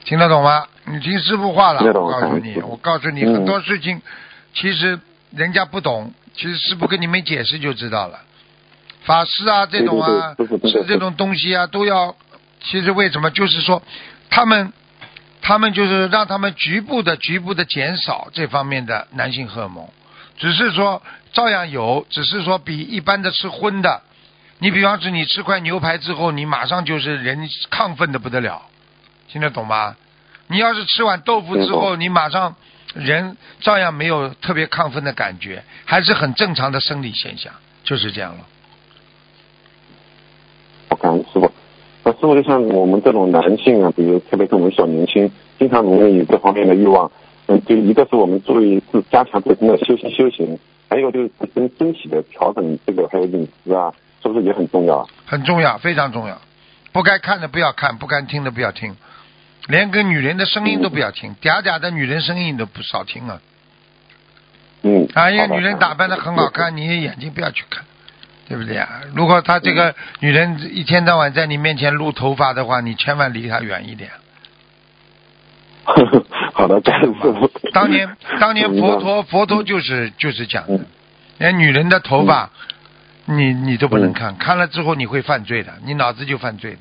[0.05, 0.65] 听得懂吗？
[0.85, 4.01] 你听师傅话了，我告诉你，我告诉你，嗯很多事情
[4.53, 4.99] 其实
[5.31, 8.19] 人家不懂，其实师傅跟你们解释就知道了。
[9.03, 12.15] 法师啊，这种啊，吃这种东西啊，都要。
[12.59, 13.29] 其实为什么？
[13.29, 13.81] 就是说，
[14.29, 14.73] 他们
[15.41, 19.87] 他们就是让他们局部的局部的减少这方面的男性荷尔蒙，
[20.37, 21.01] 只是说
[21.33, 24.01] 照样有，只是说比一般的吃荤的，
[24.59, 28.63] 你比方说你吃块牛排之后，你马上就是人亢奋的不得了，
[29.27, 29.95] 听得懂吗？
[30.47, 32.55] 你要是吃完豆腐之后，你马上
[32.95, 38.45] 人照样没有特别亢奋的感觉，还是很正常的生理现象，就是这样了。
[40.89, 41.51] 我感恩师傅。
[42.03, 47.11] 那师傅就像我们这种男性啊，比如特别是我们小年轻，经常容易有这方面的欲望。
[47.47, 50.57] 嗯，就一个是我们注意是加强自身的修行修行，
[50.89, 55.07] 还有就是自身身体的调整，这个还有饮食啊，是不是也很重要啊？
[55.25, 56.41] 很重要，非常重要。
[56.91, 58.95] 不该看的不要看，不该听的不要听，
[59.67, 63.39] 连个女人的声音都不要听，嗲嗲的女人声音都不少听啊。
[64.81, 65.07] 嗯。
[65.13, 67.85] 啊，一个女人打扮的很好看，你眼睛不要去看，
[68.47, 69.01] 对不对啊？
[69.13, 74.09] 如果她这个女人一天到晚在你面前露头发的话，你千万离她远一点。
[76.53, 77.47] 好的，感恩师傅。
[77.71, 80.85] 当年 当年佛陀佛陀就是就是讲的嗯，
[81.37, 82.49] 连女人的头发，
[83.29, 86.79] 你你都不能嗯看，看了之后你会犯罪的，你脑子就犯罪的，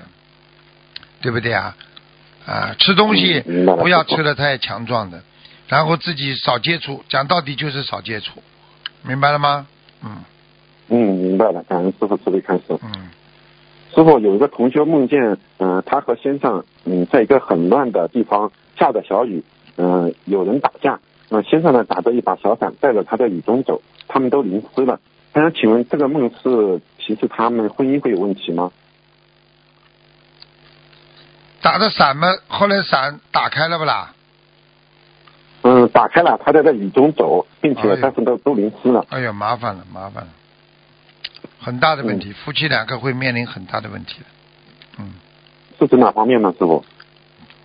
[1.20, 1.76] 对不对啊？
[2.46, 5.20] 啊，吃东西不要吃的太强壮的，
[5.66, 8.40] 然后自己少接触，讲到底就是少接触，
[9.02, 9.66] 明白了吗？
[10.04, 10.18] 嗯
[10.88, 12.62] 嗯，明白了，感恩师傅慈悲开示。
[12.70, 13.11] 嗯，
[13.92, 19.42] 师傅有一个同学梦见，嗯、他和先生，嗯，在一个很乱的地方下着小雨，
[19.76, 25.00] 嗯、有人打架，那、先生呢打着一把小伞，带着他在雨中走，他们都淋湿了。
[25.37, 28.72] 他想请问，这个梦是提示他们婚姻会有问题吗？
[31.61, 34.14] 打着伞嘛，后来伞打开了不啦？
[35.61, 39.05] 嗯，打开了，他在这雨中走，并且但是都都淋湿了。
[39.11, 40.31] 哎呀，麻烦了，麻烦了，
[41.61, 44.27] 很大的问题，夫妻两个会面临很大的问题的，
[45.01, 45.12] 嗯。
[45.79, 46.83] 是指哪方面呢，师傅？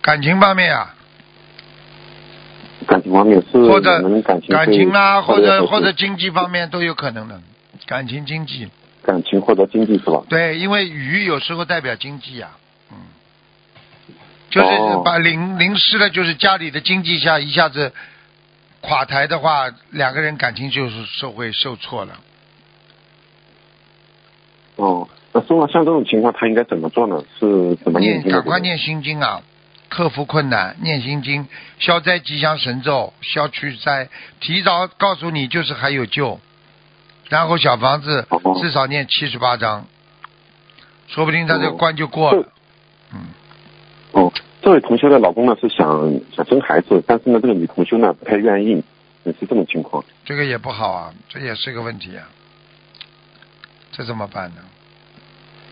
[0.02, 0.94] 感情方面啊，
[2.86, 7.40] 感情方面是或者感情感情啊，或者或者经济方面都有可能的，
[7.86, 8.68] 感情经济，
[9.02, 10.22] 感情或者经济是吧？
[10.28, 12.56] 对，因为雨有时候代表经济啊，
[12.90, 12.96] 嗯，
[14.50, 17.92] 就是哦把淋淋湿了，就是家里的经济下一下子
[18.80, 22.20] 垮台的话，两个人感情就是受会受挫了。
[24.76, 27.22] 哦，那师傅像这种情况，他应该怎么做呢？
[27.38, 28.22] 是怎么念？
[28.22, 29.42] 赶快念心经啊，
[29.88, 31.46] 克服困难，念心经，
[31.78, 34.08] 消灾吉祥神咒，消去灾，
[34.40, 36.40] 提早告诉你就是还有救。
[37.32, 39.86] 然后小房子哦至少念七十八章，
[41.08, 42.52] 说不定他这个关就过了。
[43.14, 43.20] 嗯，
[44.10, 48.84] 哦，这位同学的老公呢是想想生孩子，但是呢这个女同学呢不太愿意，
[49.24, 50.04] 也是这种情况。
[50.26, 52.28] 这个也不好啊，这也是个问题啊。
[53.92, 54.56] 这怎么办呢？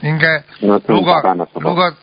[0.00, 0.42] 应该
[0.86, 1.22] 如果
[1.56, 1.94] 如果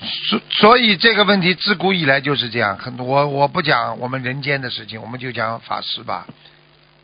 [0.00, 2.78] 所所以这个问题自古以来就是这样。
[2.78, 6.26] 很多我我不讲我们人间的事情，我们就讲法师吧，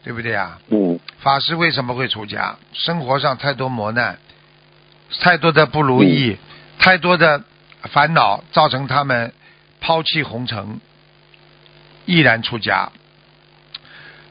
[0.03, 0.59] 对不对啊？
[0.71, 2.55] 嗯法师为什么会出家？
[2.73, 4.17] 生活上太多磨难，
[5.19, 6.39] 太多的不如意，嗯
[6.79, 7.43] 太多的
[7.91, 9.33] 烦恼，造成他们
[9.81, 10.81] 抛弃红尘，
[12.05, 12.93] 毅然出家。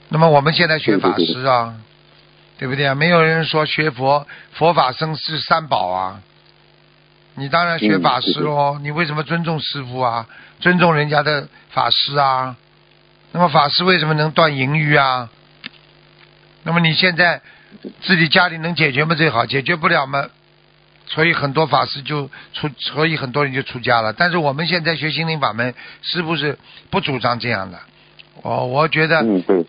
[0.08, 1.75] 那么我们现在学法师啊，
[2.58, 2.95] 对不对啊？
[2.95, 6.21] 没有人说学佛佛法僧是三宝啊。
[7.34, 10.27] 你当然学嗯法师对对喽，你为什么尊重师傅啊？
[10.62, 12.55] 尊重人家的法师啊？
[13.34, 15.29] 那么法师为什么能断淫欲啊？
[16.65, 17.41] 那么你现在
[18.01, 19.13] 自己家里能解决吗？
[19.13, 20.25] 最好，解决不了吗？
[21.06, 24.12] 所以很多法师就出，所以很多人就出家了。
[24.12, 26.58] 但是我们现在学心灵法门，是不是
[26.89, 27.80] 不主张这样的？
[28.41, 29.23] 我我觉得。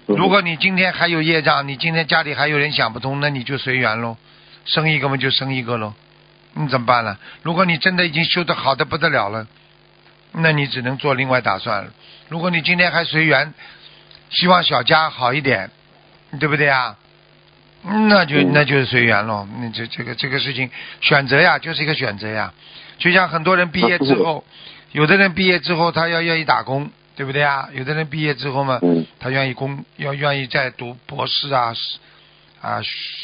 [0.07, 4.17] 如果你今天还有业障，你今天家里还有人想不通，那你就随缘喽，
[4.65, 5.93] 生一个嘛就生一个喽，
[6.55, 7.19] 你怎么办呢？
[7.43, 9.47] 如果你真的已经修得好的不得了了，
[10.33, 11.93] 那你只能做另外打算了。
[12.29, 13.53] 如果你今天还随缘，
[14.31, 15.71] 希望小家好一点，
[16.39, 16.97] 对不对啊？
[17.89, 19.47] 那就那就是随缘喽。
[19.61, 20.69] 那这这个这个事情
[21.01, 22.53] 选择呀，就是一个选择呀。
[22.99, 24.43] 就像很多人毕业之后，
[24.91, 27.69] 有的人毕业之后他要愿意打工，对不对啊？
[27.73, 28.81] 有的人毕业之后嘛，
[29.21, 31.73] 他愿意工要愿意再读博士啊，
[32.61, 32.81] 啊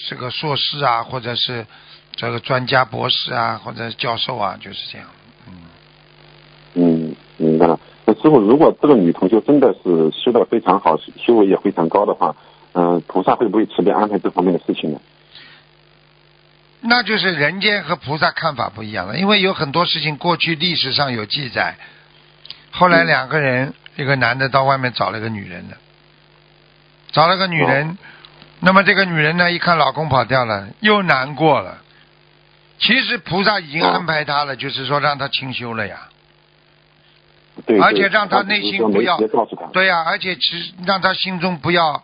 [0.08, 1.66] 这个硕士啊，或者是
[2.14, 5.08] 这个专家博士啊，或者教授啊，就是这样。
[5.48, 5.54] 嗯
[6.74, 7.80] 嗯，明白了。
[8.04, 12.36] 那师傅，如果这个女同学真的是修的非常好，修为也非常高的话。
[12.74, 15.00] 嗯，菩萨会不会慈悲安排这方面的事情呢？
[16.80, 21.76] 那就是人间和菩萨看法不一样了，因为有很多事情过去历史上有记载，
[22.72, 25.76] 后来两个人，一个男的到外面找了个女人的，
[27.12, 27.96] 找了个女人，
[28.58, 31.78] 那么这个女人呢，一看老公跑掉了，又难过了。
[32.80, 36.08] 其实菩萨已经安排他了，就是说让他清修了呀。
[37.64, 37.78] 对。
[37.78, 39.18] 而且让他内心不要，
[39.72, 42.02] 对呀，而且其实让他心中不要。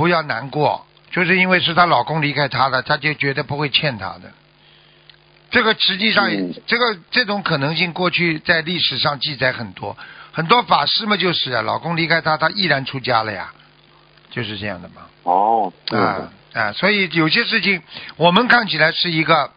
[0.00, 4.32] 不要难过，就是因为是她老公离开她了，她就觉得不会欠她的。
[5.50, 6.30] 这个实际上，
[6.66, 9.94] 这个这种可能性，过去在历史上记载很多，
[10.32, 13.52] 很多法师嘛，就是啊，老公离开她，她毅然出家了呀，
[14.30, 15.02] 就是这样的嘛。
[15.24, 17.82] 哦，啊啊，所以有些事情
[18.16, 19.50] 我们看起来是一个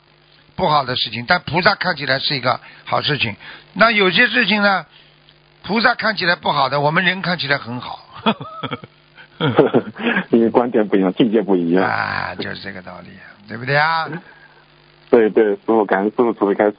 [0.57, 3.33] 不好的事情，但菩萨看起来是一个好事情。
[3.71, 4.85] 那有些事情呢，
[5.63, 8.03] 菩萨看起来不好的，我们人看起来很好。
[10.29, 13.09] 因为观点不一样，境界不一样啊，就是这个道理，
[13.47, 14.07] 对不对啊？
[15.09, 16.75] 对对，师傅，感恩师傅从位开始。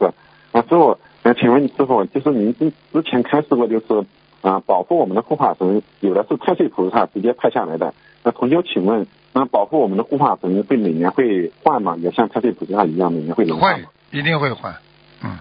[0.53, 4.05] 啊，师傅，那请问师傅，就是您之之前开示过，就是
[4.43, 7.93] 啊，保护我们的护法神，有的是太岁菩萨直接派下来的。
[8.23, 11.97] 那同学，请问，那保护我们的护法神会每年会换吗？
[11.99, 13.89] 也像太岁菩萨一样，每年会轮换吗？
[14.11, 14.75] 会，一定会换。
[15.23, 15.39] 嗯，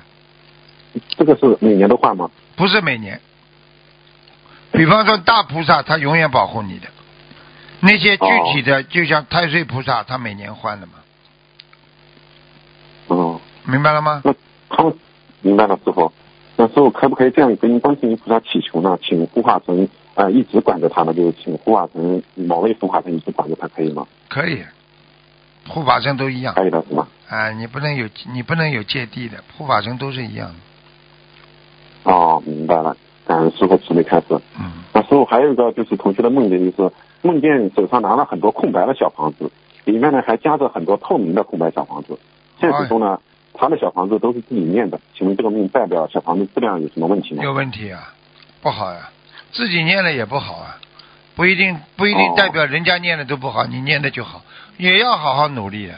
[1.17, 2.29] 这个是每年都换吗？
[2.55, 3.19] 不是每年。
[4.71, 6.87] 比方说大菩萨，他永远保护你的。
[7.85, 10.93] 那些具体的，就像太岁菩萨，他每年换的嘛。
[13.07, 14.21] 哦，明白了吗？
[14.23, 14.33] 那
[14.69, 14.95] 他们
[15.41, 16.13] 明白了师傅，
[16.55, 18.97] 那师傅可不可以这样跟观世音菩萨祈求呢？
[19.03, 24.07] 请护法神啊一直管着他呢，就是请护法神某位护法神一直管着他，可以吗？
[24.29, 24.63] 可以，
[25.67, 26.53] 护法神都一样。
[26.53, 27.09] 可以的是吗？
[27.27, 32.11] 啊，你不能有你不能有芥蒂的，护法神都是一样的。
[32.11, 32.95] 哦，明白了，
[33.27, 34.39] 感恩师傅慈悲开示。
[34.57, 34.71] 嗯。
[34.93, 36.95] 那师傅还有一个就是同学的梦境，就是。
[37.23, 39.49] 梦见手上拿了很多空白的小房子，
[39.85, 42.19] 里面呢还夹着很多透明的空白小房子。
[42.59, 43.19] 现实中呢，
[43.53, 47.43] 他的小房子都是自己念的，请问这个命代表小房子质量有什么问题吗？
[47.43, 48.13] 有问题啊，
[48.61, 49.09] 不好呀，
[49.51, 50.77] 自己念了也不好啊，
[51.35, 54.41] 不一定不一定代表人家念的都不好，你念的就好，
[54.77, 55.97] 也要好好努力啊。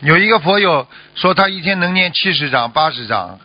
[0.00, 3.38] 有一个佛友说他一天能念七十张八十张，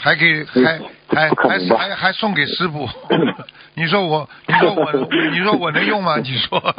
[0.00, 2.88] 还给还还还还还送给师傅。
[3.74, 4.92] 你说我，你说我，
[5.32, 6.18] 你说我能用吗？
[6.18, 6.74] 你说，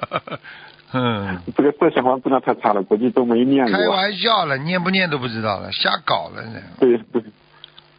[0.94, 3.78] 嗯， 这个这小房子质量太差了，估计都没念过。
[3.78, 6.60] 开玩笑了，念不念都不知道了，瞎搞了呢。
[6.80, 7.22] 对对，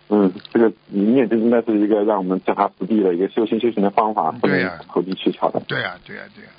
[0.09, 5.61] 嗯，这个一念就应该是一个让我们脚踏实地的一个修行修行的方法，不能投机取巧的。
[5.69, 6.51] 对呀对呀对呀。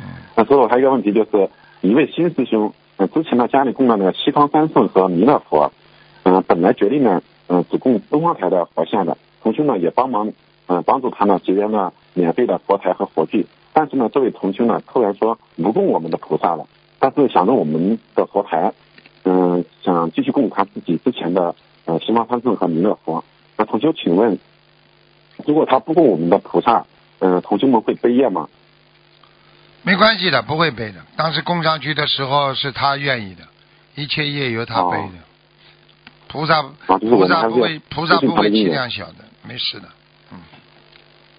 [0.00, 0.06] 嗯。
[0.36, 1.50] 那所以我还有一个问题，就是
[1.82, 5.72] 一位新师兄，嗯，之前呢家里供了那个西方三圣和弥勒佛，
[6.24, 10.32] 嗯，本来决定呢，嗯，只供东方台的佛像的，同修呢也帮忙。
[10.68, 16.66] 嗯，帮助他呢节约了免费的佛台和佛具，但是呢，这位同修呢突然说不供我们的菩萨了，
[17.00, 18.72] 但是想着我们的佛台，
[19.24, 23.24] 嗯，想继续供他自己之前的呃西方三圣和弥勒佛。
[23.56, 24.38] 那同修，请问，
[25.44, 26.86] 如果他不供我们的菩萨，
[27.18, 28.48] 嗯，同修们会背业吗？
[29.82, 31.00] 没关系的，不会背的。
[31.16, 33.42] 当时供上去的时候是他愿意的，
[33.96, 35.14] 一切业由他背的。
[36.32, 39.16] 菩萨菩萨不会菩萨不会气量小的，
[39.46, 39.88] 没事的。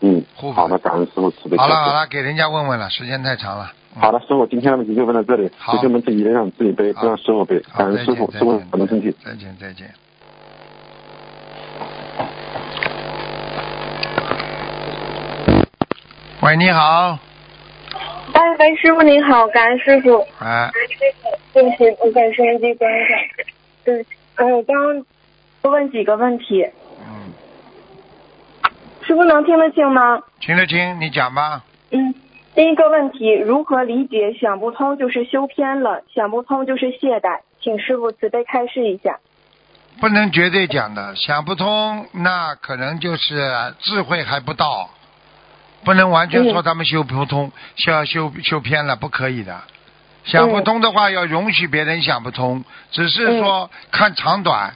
[0.02, 0.24] 嗯，
[0.54, 1.58] 好的，感恩师傅慈悲。
[1.58, 3.74] 好了好了，给人家问问了，时间太长了。
[4.00, 5.50] 好的，师傅，今天的问题就问到这里。
[5.58, 7.60] 好，同学们自己让自己背，不让师傅背。
[7.76, 9.16] 感恩师傅，师傅保重身体。
[9.26, 9.92] 再见再见。
[16.42, 17.18] 喂，你好。
[18.34, 20.24] 哎，喂，师傅您好，感恩师傅。
[20.40, 20.70] 哎。
[21.52, 23.18] 对不起，我把收音机关上。
[23.86, 24.06] 对，哎，
[24.38, 25.06] 我刚
[25.62, 26.64] 多问几个问题。
[27.00, 27.34] 嗯
[29.06, 30.24] 师傅能听得清吗？
[30.40, 31.62] 听得清，你讲吧。
[31.92, 32.16] 嗯，
[32.56, 37.42] 第一个问题，如何理解想不通就是修偏了，想不通就是懈怠？
[37.62, 39.20] 请师傅慈悲开示一下。
[40.00, 44.90] 不能绝对讲的，想不通，那可能就是智慧还不到，
[45.84, 49.62] 不能完全说他们修不通，修修修偏了，不可以的。
[50.24, 54.74] 想不通的话，要容许别人想不通，只是说看长短。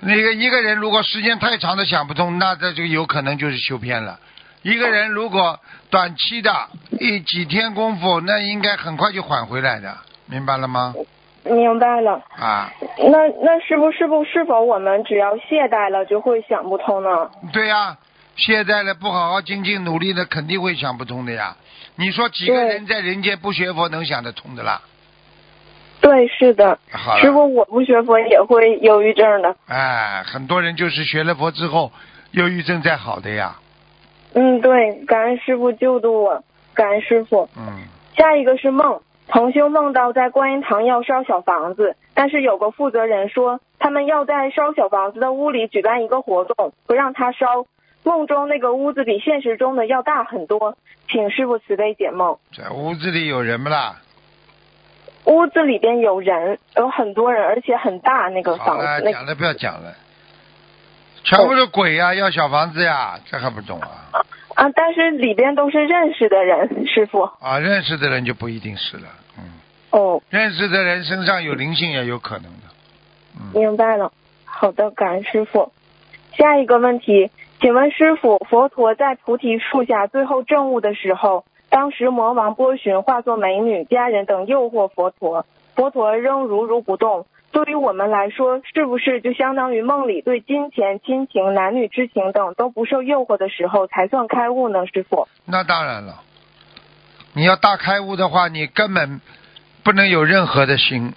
[0.00, 4.18] 那个一个人如果时间太长的想不通，那这就有可能就是修偏了。
[4.62, 5.60] 一个人如果
[5.90, 6.50] 短期的
[6.98, 9.96] 一几天功夫，那应该很快就缓回来的，
[10.26, 10.94] 明白了吗？
[11.44, 12.22] 明白了。
[12.38, 17.30] 啊，那那是不是不是否我们只要懈怠了就会想不通呢？
[17.52, 17.96] 对呀、
[18.36, 21.56] 懈怠了不好好精进努力的，肯定会想不通的呀。
[21.96, 24.82] 你说几个人在人间不学佛能想得通的啦？
[26.00, 26.78] 对，是的。
[27.20, 29.56] 师傅，我不学佛也会忧郁症的。
[29.66, 31.92] 哎，很多人就是学了佛之后，
[32.32, 33.56] 忧郁症才好的呀。
[34.34, 37.48] 嗯，对，感恩师傅救度我，感恩师傅。
[37.56, 37.84] 嗯，
[38.16, 47.66] 下一个是梦，同修梦到在观音堂要烧小房子，但是有个负责人说他们要在烧小房子的屋里举办一个活动，不让他烧。
[48.04, 50.76] 梦中那个屋子比现实中的要大很多，
[51.08, 52.38] 请师傅慈悲解梦。
[52.56, 53.96] 在屋子里有人不啦？
[55.24, 59.02] 屋子里边有人，有很多人，而且很大那个房子。
[59.02, 59.94] 那讲了不要讲了，
[61.24, 64.12] 全部是鬼呀，要小房子呀，这还不懂啊？
[64.54, 67.22] 啊，但是里边都是认识的人，师傅。
[67.40, 69.44] 啊，认识的人就不一定是了，嗯，
[69.90, 72.68] 哦，认识的人身上有灵性也有可能的，
[73.40, 74.12] 嗯，明白了。
[74.44, 75.72] 好的，感恩师傅。
[76.36, 77.30] 下一个问题，
[77.60, 87.26] 请问师傅，佛陀在菩提树下最后证悟的时候，当时魔王波旬化作美女、家人等诱惑佛陀，佛陀仍如如不动。
[87.52, 94.86] 对于我们来说，是不是就相当于梦里对金钱、亲情、男女之情等都不受诱惑的时候才算开悟呢？
[94.86, 95.28] 师傅？
[95.46, 96.20] 那当然了，
[97.32, 99.20] 你要大开悟的话，你根本
[99.84, 101.14] 不能有任何的心，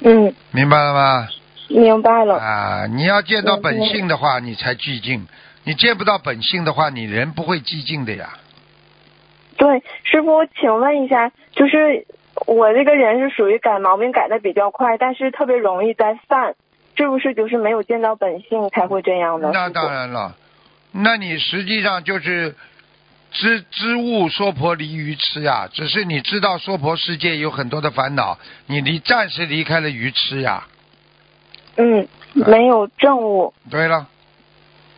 [0.00, 1.28] 嗯，明白了吗？
[1.68, 2.36] 明白了。
[2.36, 5.26] 啊，你要见到本性的话，你才寂静；
[5.64, 8.34] 你见不到本性的话，你人不会寂静的呀。
[9.56, 12.06] 对，师傅，我请问一下，就是
[12.46, 16.54] 我这个人是属于改毛病改的比较快，但是特别容易再犯，
[16.94, 19.50] 是不是就是没有见到本性才会这样呢？
[19.52, 20.36] 那当然了，
[20.92, 22.54] 那你实际上就是
[23.32, 30.66] 知知物说婆离愚痴呀，只是你知道说婆世界有很多的烦恼，你离暂时离开了愚痴呀。
[31.76, 34.08] 嗯，没有证悟，对了，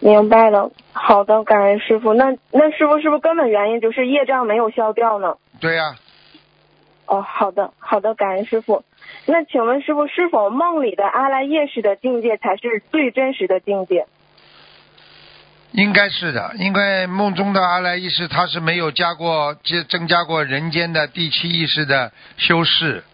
[0.01, 0.71] 明白了。
[0.93, 2.15] 好的，感恩师傅。
[2.15, 5.37] 那那师傅是不是根本原因就是业障没有消掉呢？
[5.61, 5.97] 对呀、
[7.07, 8.85] 哦，好的，好的，感恩师傅。
[9.27, 14.07] 那请问师傅，是否梦里的阿赖耶识的境界才是最真实的境界？
[15.73, 23.05] 应该是的，因为梦中的阿赖意识它是没有加过、增增加过人间的第七意识的修饰，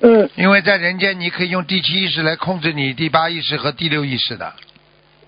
[0.00, 4.54] 嗯，因为在人间你可以用第七意识来控制你第八意识和第六意识的，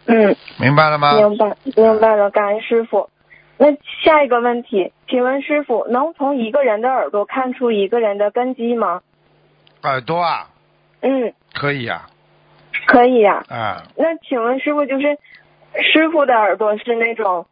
[0.07, 1.15] 嗯，明白了吗？
[1.15, 3.11] 明白，明白了，感恩师傅。
[3.59, 3.67] 那
[4.03, 9.03] 下一个问题，请问师傅能从一个人的耳朵看出一个人的根基吗？
[9.83, 10.49] 耳朵啊，
[11.01, 12.07] 嗯，可以呀、
[12.87, 15.19] 可以呀、啊，那请问师傅，就是
[15.93, 17.47] 师傅的耳朵是那种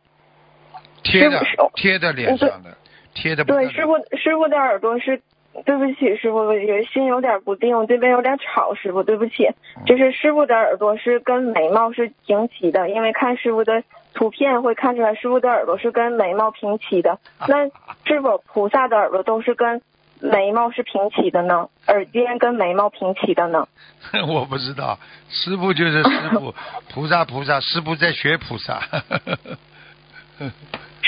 [1.02, 1.40] 贴的
[1.74, 2.76] 贴的脸上的，
[3.14, 5.20] 贴的对师傅师傅的耳朵是，
[5.66, 9.48] 对不起师傅，我有心有点不定，我这边有点吵，师傅对不起。
[9.86, 13.82] 就是师傅的耳朵是跟眉毛是平齐的，因为看师傅的
[14.14, 17.18] 图片会看出来师傅的耳朵是跟眉毛平齐的。
[17.48, 17.68] 那
[18.06, 19.82] 是否菩萨的耳朵都是跟
[20.20, 21.68] 眉毛是平齐的呢？
[21.88, 23.66] 耳尖跟眉毛平齐的呢？
[24.28, 24.98] 我不知道，
[25.28, 26.54] 师傅就是师傅，
[26.92, 28.80] 菩萨菩萨，师傅在学菩萨。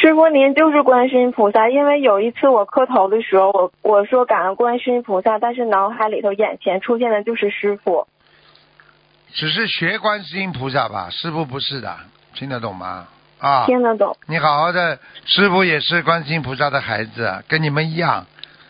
[0.03, 1.69] 师傅，您就是观世音菩萨。
[1.69, 8.09] 因为有一次我磕头的时候，我我说感恩观世音菩萨，但是脑海里头眼前出现的就是师傅。
[9.33, 11.95] 只是学观世音菩萨吧，师傅不是的，
[12.35, 13.07] 听得懂吗？
[13.39, 14.17] 啊，听得懂？
[14.27, 18.27] 你好好的，师傅也是观世音菩萨的孩子，跟你们一样，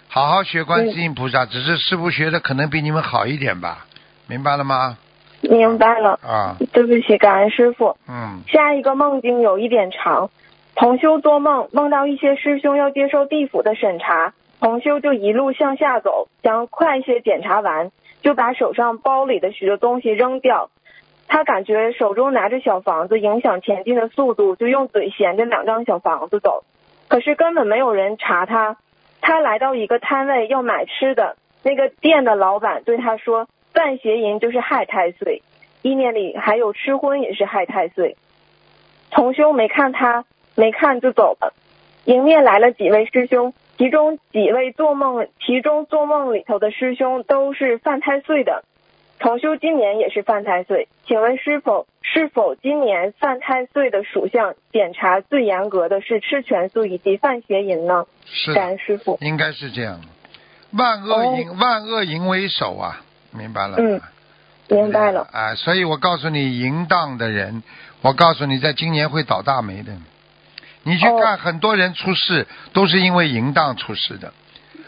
[0.09, 3.87] 好好学观世音菩萨，只是师傅学的可能比你们好一点吧，
[4.27, 4.99] 明白了吗？
[5.41, 6.21] 明白了。
[6.23, 7.97] 啊，对不起，感恩师傅。
[8.07, 10.29] 嗯，下一个梦境有一点长，
[10.75, 17.91] 同修做梦梦到一些师兄要接受地府的审查，同修就一路向下走，想快些检查完，
[18.23, 20.71] 就把手上包里的许多东西扔掉。
[21.29, 26.65] 他感觉手中拿着小房子影响前进的速度，就用嘴衔着两张小房子走。
[27.09, 28.77] 可是根本没有人查他。
[29.21, 35.43] 他来到一个摊位要买吃的，那个店的老板对他说：“犯邪淫就是害太岁，
[35.83, 38.17] 意念里还有吃荤也是害太岁。”
[39.13, 40.25] 同修没看他，
[40.55, 41.55] 没看就走了。
[42.05, 48.65] 迎面来了几位师兄，其中几位做梦，其中做梦里头的师兄都是犯太岁的。
[49.19, 58.07] 同修今年也是犯太岁，请问是否是否今年犯太岁的属相检查最严格的是吃全素以及犯邪淫呢？
[58.25, 59.19] 是感恩师傅。
[59.21, 60.01] 应该是这样，
[60.73, 63.01] 万恶淫、万恶淫为首啊，
[63.31, 63.77] 明白了吗？
[63.79, 64.01] 嗯
[64.69, 65.29] 明白了。
[65.31, 67.63] 啊，所以我告诉你，淫荡的人，
[68.01, 69.93] 我告诉你，在今年会倒大霉的。
[70.85, 74.33] 你去哦看，很多人出事都是因为淫荡出事的。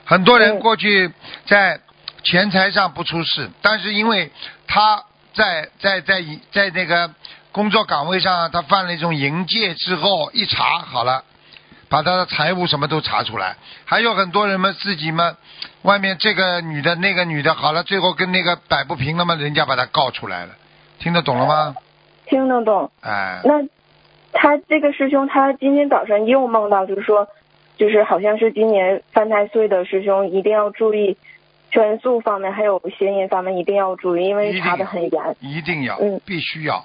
[0.05, 1.13] 很多人嗯过去
[1.47, 1.81] 在
[2.23, 4.31] 钱财上不出事，但是因为
[4.67, 6.23] 他在在在
[6.53, 7.11] 在那个
[7.53, 11.25] 工作岗位上，他犯了一种淫戒之后，一查好了，
[11.89, 13.57] 把他的财务什么都查出来。
[13.85, 15.37] 还有很多人们自己们，
[15.83, 20.53] 外面这个女的那个女的，好了，最后跟那个摆不平了嘛，人家把他告出来了，
[20.99, 21.77] 听得懂了吗？
[22.27, 22.91] 听得懂。
[23.03, 23.55] 哎，那
[24.35, 27.29] 他这个师兄，他今天早上又梦到，就是说，
[27.79, 31.17] 就是好像是今年犯太岁的师兄，一定要注意
[31.71, 35.37] 全素方面，还有邪淫方面一定要注意，因为查的很严。
[35.41, 36.85] 一定要，嗯必须要。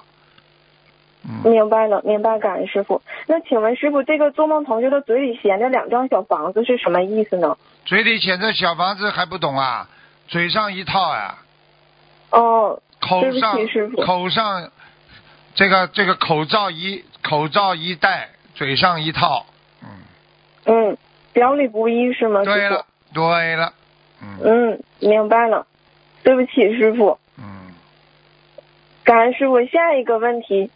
[1.22, 3.02] 嗯，明白了，明白，感恩师傅。
[3.26, 7.58] 那请问师傅，这个做梦同学的嘴里衔着两张小房子是什么意思呢？
[7.84, 9.88] 嘴里衔着小房子还不懂啊？
[10.28, 11.42] 嘴上一套啊、
[12.30, 13.58] 哦，口上
[14.06, 14.70] 口上
[15.56, 19.46] 这个这个口罩一口罩一戴，嘴上一套。
[19.82, 19.88] 嗯，
[20.66, 20.96] 嗯，
[21.32, 22.44] 表里不一是吗？
[22.44, 23.72] 对了，对了，
[24.22, 24.38] 嗯。
[24.42, 25.66] 嗯，明白了。
[26.22, 27.18] 对不起，师傅。
[27.38, 27.72] 嗯，
[29.04, 29.64] 感恩师傅。
[29.66, 30.70] 下一个问题，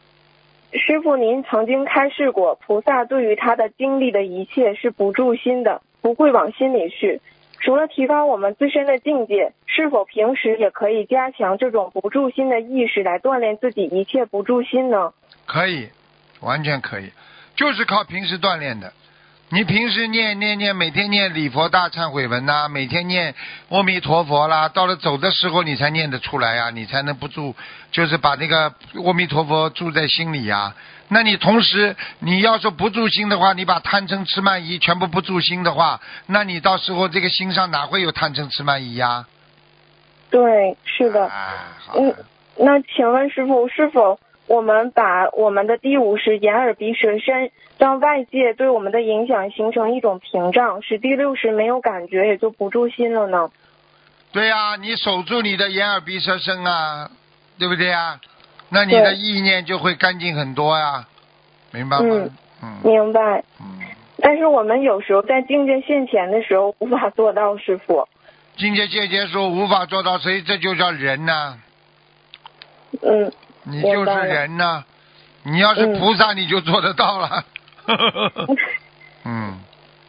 [0.72, 7.20] 师傅您曾经开示过，菩萨对于他的经历的一切是不住心的，不会往心里去。
[7.61, 15.12] 除了提高我们自身的境界，是否平时也可以加强这种不住心的意识，来锻炼自己一切不住心呢？
[15.47, 15.88] 可以，
[16.45, 17.11] 完全可以，
[17.57, 18.92] 就是靠平时锻炼的。
[19.51, 23.34] 你平时念念念，每天念礼佛大忏悔文呐、每天念
[23.68, 27.55] 阿弥陀佛啦，到了走的时候你才念得出来呀、你才能不住，
[27.92, 28.74] 就是把那个
[29.05, 30.74] 阿弥陀佛住在心里呀、
[31.09, 39.26] 那你同时，你要是不住心的话，你把贪嗔痴慢疑全部不住心的话，那你到时候这个心上哪会有贪嗔痴慢疑呀、
[40.30, 41.30] 对，是的。
[41.95, 42.12] 嗯，
[42.57, 53.51] 那请问师傅，是否我们把我们的第五识眼耳鼻舌身，让外界对我们的影响形成一种屏障，使第六识没有感觉，也就不住心了呢？
[54.32, 57.11] 对呀、你守住你的眼耳鼻舌身啊，
[57.59, 58.20] 对不对呀？
[58.68, 61.07] 那你的意念就会干净很多呀，
[61.70, 62.05] 明白吗？
[62.11, 62.30] 嗯
[62.62, 63.45] 嗯明白。
[63.61, 63.78] 嗯，
[64.18, 68.09] 但是我们有时候在境界现前的时候无法做到，师傅。
[68.57, 71.59] 境界界结束无法做到，所以这就叫人呐、
[73.03, 73.32] 嗯，
[73.65, 74.85] 你就是人呐、
[75.43, 77.45] 你要是嗯菩萨，你就做得到了。
[79.25, 79.59] 嗯，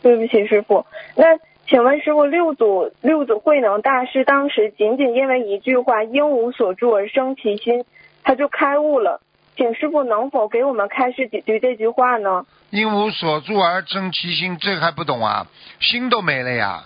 [0.02, 0.86] 对不起，师傅。
[1.16, 1.26] 那
[1.68, 7.86] 请问师傅，六祖六祖慧能大师当时仅仅因为一句话“应无所住而生其心”，
[8.24, 9.22] 他就开悟了。
[9.58, 12.46] 请师傅能否给我们开示几句这句话呢？
[12.72, 15.48] 应无所住而生其心，这还不懂啊？
[15.80, 16.84] 心都没了呀！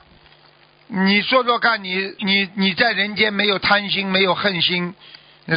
[0.87, 4.93] 你说说看你你你在人间没有贪心，没有恨心，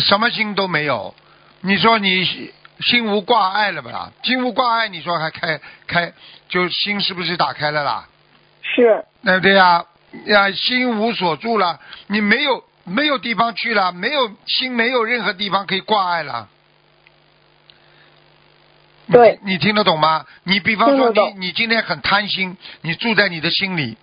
[0.00, 1.14] 什么心都没有。
[1.60, 2.24] 你说你
[2.80, 4.12] 心无挂碍了吧？
[4.22, 6.12] 心无挂碍，你说还开开，
[6.48, 8.08] 就心是不是打开了啦？
[8.62, 9.84] 是，对不对呀？
[10.26, 11.78] 呀，心无所住了，
[12.08, 16.48] 你没有没有地方去了，没有心，没有任何地方可以挂碍了。
[19.10, 20.26] 对你，你听得懂吗？
[20.44, 23.96] 你比方说你你今天很贪心，你住在你的心里，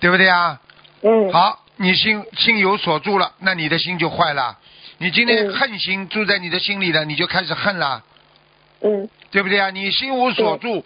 [0.00, 0.60] 对不对啊？
[1.02, 4.58] 嗯，好，你心心有所住了，那你的心就坏了。
[5.02, 8.04] 你今天嗯恨心住在你的心里了，你就开始恨了。
[8.82, 9.70] 嗯，对不对啊？
[9.70, 10.84] 你心无所住，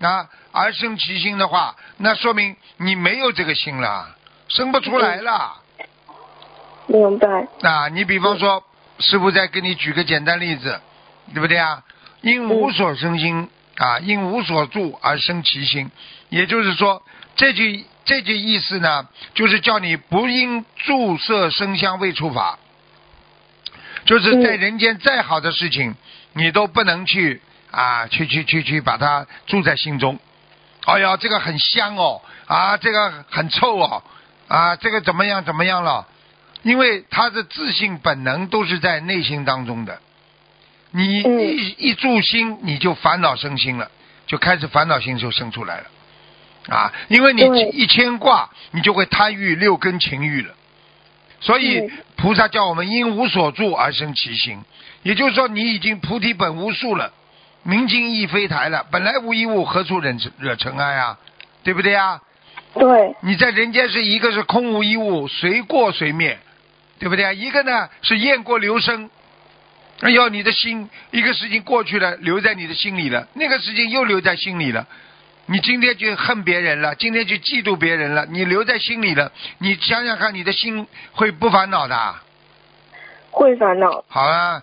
[0.00, 4.14] 啊，而生其心的话，那说明你没有这个心了，
[4.48, 5.62] 生不出来了。
[6.88, 7.48] 明白。
[7.62, 8.62] 啊，你比方说，
[8.98, 10.78] 师傅再给你举个简单例子，
[11.32, 11.82] 对不对啊？
[12.20, 13.48] 因无所生心
[13.78, 15.90] 啊，因无所住而生其心，
[16.28, 17.02] 也就是说，
[17.34, 22.58] 这句这句意思呢，就是叫你不因住色声香味触法，
[24.04, 25.94] 就是在嗯人间再好的事情，
[26.32, 27.40] 你都不能去
[27.70, 30.18] 啊，去去去去把它住在心中。
[30.84, 34.02] 哎呀，这个很香哦，啊，这个很臭哦，
[34.48, 36.06] 啊，这个怎么样怎么样了？
[36.62, 40.00] 因为他的自信本能都是在内心当中的。
[40.90, 43.90] 你嗯一一住心，你就烦恼生心了，
[44.26, 45.86] 就开始烦恼心就生出来了，
[46.68, 50.54] 啊，因为你一牵挂，你就会贪欲六根情欲了。
[51.44, 54.58] 所以嗯菩萨叫我们因无所住而生其心，
[55.02, 57.12] 也就是说你已经菩提本无树了，
[57.62, 58.86] 明镜亦非台了。
[58.90, 61.18] 本来无一物，何处惹惹尘埃啊？
[61.62, 62.20] 对不对啊？
[62.72, 66.38] 对，你在人间是一个是空无一物，随过随灭，
[66.98, 67.32] 对不对啊？
[67.32, 69.10] 一个呢是雁过留声。
[70.00, 74.86] 哎呦，你的心一个事情过去了，留在你的心里了，那个事情又留在心里了。
[75.46, 79.30] 你今天就恨别人了，今天就嫉妒别人了，你留在心里了。
[79.58, 82.14] 你想想看，你的心会不烦恼的？
[83.30, 84.04] 会烦恼。
[84.08, 84.62] 好了，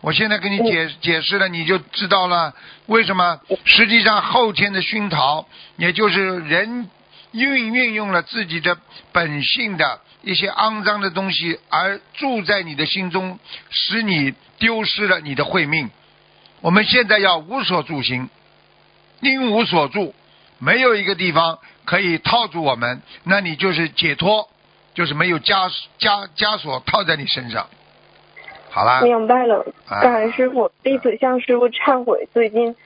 [0.00, 2.54] 我现在给你解解释了，你就知道了
[2.86, 3.40] 为什么。
[3.64, 6.88] 实际上后天的熏陶，也就是人
[7.32, 8.78] 运运用了自己的
[9.12, 15.90] 本性的一些肮脏的东西，而住在你的心中，使你丢失了你的慧命。
[16.60, 18.30] 我们现在要无所住心，
[19.20, 20.14] 因无所住，
[20.64, 24.48] 没有一个地方可以套住我们，那你就是解脱，
[24.94, 27.66] 就是没有枷枷枷锁套在你身上。
[28.70, 30.00] 好啦，明白了，啊。
[30.00, 32.76] 感恩师傅，弟子向师傅忏悔，最近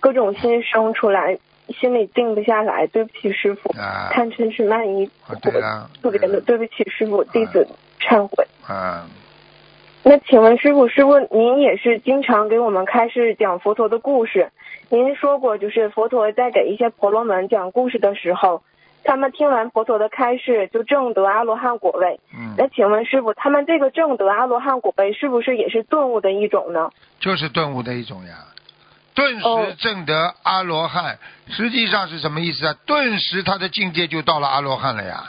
[0.00, 4.10] 各种心生出来，心里定不下来，对不起师傅，啊。
[4.12, 7.68] 贪嗔痴慢疑，啊对了特别的对不起师傅，弟子
[8.00, 8.46] 忏悔。
[8.66, 9.06] 啊，
[10.02, 14.50] 那请问师傅，师傅您也是经常给我们开示讲佛陀的故事，
[14.92, 18.62] 您说过，就是佛陀在给一些婆罗门讲故事的时候，
[19.04, 22.20] 他们听完佛陀的开示就证得阿罗汉果位。
[22.34, 26.90] 嗯，那请问师傅，他们这个证得阿罗汉果位是不是也是顿悟的一种呢？
[27.20, 28.34] 就是顿悟的一种呀。
[29.14, 31.18] 顿哦时证得阿罗汉，
[31.48, 32.74] 实际上是什么意思啊？
[32.84, 35.24] 顿时他的境界就到了阿罗汉了呀。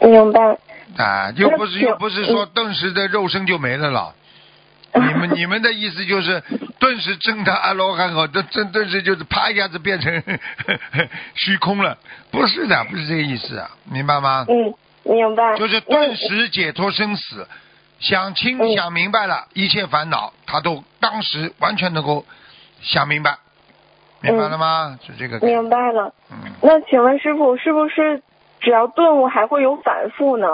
[0.00, 0.56] 明白。
[0.96, 4.14] 啊，又不是又不是说顿时的肉身就没了了。
[4.94, 6.40] 你 们你们的意思就是
[6.78, 10.22] 顿时证他阿罗汉后，顿顿顿时就是啪一下子变成
[11.34, 11.96] 虚空了？
[12.30, 14.46] 不是的，不是这个意思啊，明白吗？
[14.48, 14.74] 嗯，
[15.04, 15.56] 明白。
[15.56, 17.46] 就是顿时解脱生死，
[17.98, 22.24] 想清嗯想明白了，一切烦恼他都当时完全能够
[22.80, 23.36] 想明白，
[24.20, 24.98] 明白了吗？
[25.04, 25.44] 是这个。
[25.44, 26.14] 明白了。
[26.30, 28.22] 嗯，那请问师傅，是不是
[28.60, 30.46] 只要顿悟还会有反复呢？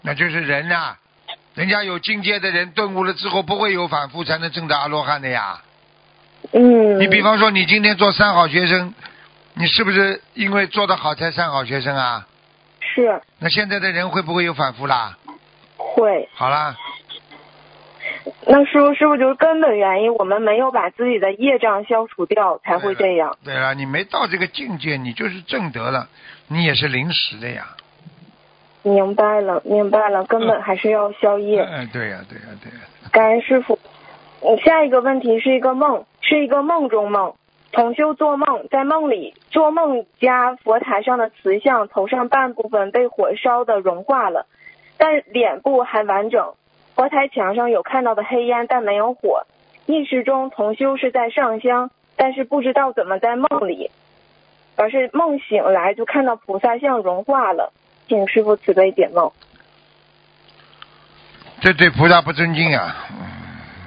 [0.00, 0.96] 那就是人呐、
[1.54, 5.60] 人家有境界的人顿悟了之后不会有反复，才能证得阿罗汉的呀。
[6.52, 6.98] 嗯。
[6.98, 8.92] 你比方说，你今天做三好学生，
[9.54, 12.26] 你是不是因为做得好才三好学生啊？
[12.80, 15.16] 是那现在的人会不会有反复啦？
[15.76, 16.28] 会。
[16.34, 16.76] 好啦，
[18.46, 23.36] 那师傅，师傅就是根本原因，我们没有把自己的业障消除掉，才会这样。
[23.44, 26.08] 对了，你没到这个境界，你就是证得了，
[26.48, 27.68] 你也是临时的呀。
[28.84, 31.62] 明白了，明白了，根本还是要消业。
[31.62, 33.78] 嗯，对呀、对呀、对呀、感恩师傅。
[34.40, 37.34] 嗯，下一个问题是一个梦，是一个梦中梦。
[37.72, 44.46] 同修做梦，在梦里做梦家佛台上的瓷像头上半部分被火烧的融化了，
[44.96, 46.52] 但脸部还完整。
[46.94, 49.46] 佛台墙上有看到的黑烟，但没有火。
[49.86, 53.90] 意识中同修是在上香，但是不知道怎么在梦里，
[54.76, 57.72] 而是梦醒来就看到菩萨像融化了。
[58.08, 59.32] 请师傅慈悲解梦。
[61.60, 63.06] 这对菩萨不尊敬啊。
[63.10, 63.16] 嗯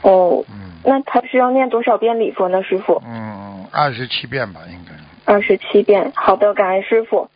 [0.03, 3.01] 哦，嗯那他需要念多少遍礼佛呢，师傅？
[3.05, 4.93] 嗯，二十七遍吧，应该。
[5.31, 6.11] 二十七遍。
[6.15, 7.29] 好的，感恩师傅。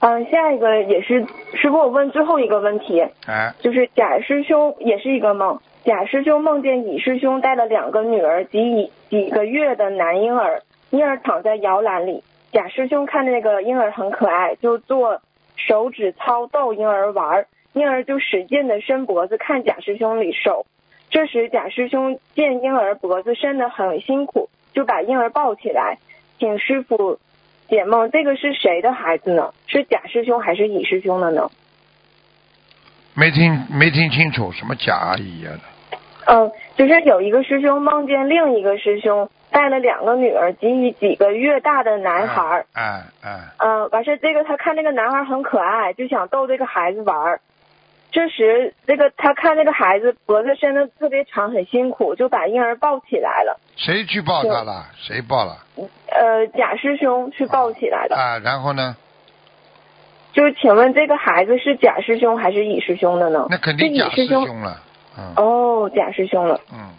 [0.00, 12.22] 嗯，下一个也是师傅，我问最后一个问题，哎，就是贾师兄也是一个梦，贾师兄梦见乙师兄带了两个女儿及以几个月的男婴儿，婴儿躺在摇篮里，
[12.52, 15.20] 贾师兄看那个婴儿很可爱，就做
[15.66, 20.66] 手指操逗婴儿玩儿，婴儿就使劲的伸脖子看贾师兄里手。
[21.10, 25.98] 这时贾师兄见婴儿脖子伸得很辛苦，就把婴儿抱起来，
[26.38, 27.18] 请师傅
[27.68, 29.52] 解梦，这个是谁的孩子呢？
[29.66, 31.50] 是贾师兄还是乙师兄的呢？
[33.14, 35.98] 没听没听清楚什么贾阿姨呀、的。
[36.26, 47.40] 嗯，就是有一个师兄梦见另一个师兄带了两个女儿及以几个月大的男孩儿，哎哎，嗯，完事这个他看那个男孩很可爱，就想逗这个孩子玩儿。
[48.12, 53.60] 这时，这个他看这个孩子脖子伸的特别长，很辛苦，就把婴儿抱起来了。
[53.76, 54.86] 谁去抱他了？
[54.96, 55.58] 谁抱了？
[56.10, 58.16] 呃，贾师兄去抱起来的。
[58.16, 58.96] 啊，然后呢？
[60.32, 63.46] 就是请问这个孩子是贾师兄还是乙师兄的呢？
[63.50, 64.46] 那肯定是假师兄。
[64.46, 64.80] 兄了。
[65.18, 66.60] 嗯哦，贾师兄了。
[66.72, 66.90] 嗯，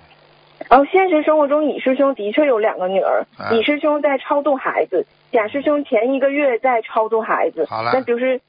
[0.72, 8.40] 然后现实生活中，乙师兄的确有两个女儿，啊乙师兄在超度孩子，贾师兄前一个月在超度孩子，好了那就是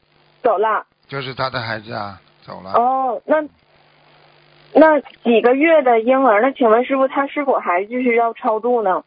[0.40, 0.86] 走了。
[1.08, 2.74] 就是他的孩子啊，走了。
[2.74, 3.42] 哦，那
[4.72, 9.02] 那几个月的婴儿，那请问师傅，他是否还继续要超度呢？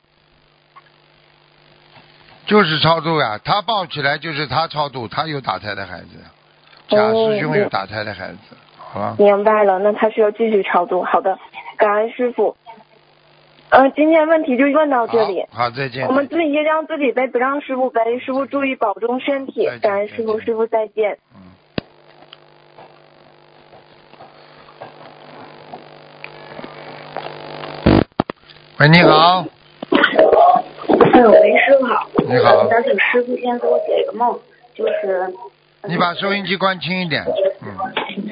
[2.46, 6.20] 就是超度呀，他抱起来就是他超度，他有打胎的孩子，
[6.90, 9.16] 贾师兄有打胎的孩子，好了。
[9.18, 11.02] 明白了，那他需要继续超度。
[11.02, 11.40] 好的，
[11.78, 12.58] 感恩师傅。
[13.70, 15.46] 呃，今天问题就问到这里。
[15.52, 16.08] 好，好再见。
[16.08, 18.20] 我们自己业障自己背，不让师傅背。
[18.20, 21.18] 师傅注意保重身体感恩师傅，师傅再见。
[21.34, 21.42] 嗯。
[28.80, 29.46] 喂，你好，
[31.14, 32.08] 哎呦，喂，师傅好。
[32.28, 34.40] 你好想请师傅先给我解一个梦，
[34.74, 35.34] 就是
[35.88, 37.24] 你把收音机关轻一点。
[37.62, 38.25] 嗯，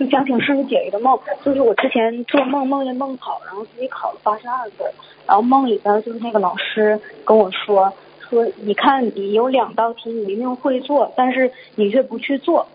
[0.00, 4.90] 就想请师傅解一个梦，就是我之前做梦梦见梦考，然后自己考了八十二分，
[5.26, 7.92] 然后梦里边就是那个老师跟我说
[8.30, 12.66] 说，你看你有两道题你明明会做，但是你却不去做。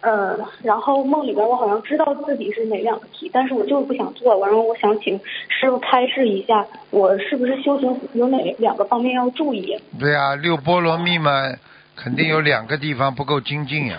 [0.00, 4.34] 呃，然后梦里边我好像知道自己是哪两个题，但是我就是不想做。
[4.38, 9.76] 完了，我想请师傅开示一下，我是不是修行有哪两个方面要注意？
[9.98, 11.52] 对呀、六波罗蜜嘛，
[11.94, 13.98] 肯定有两个地方不够精进呀、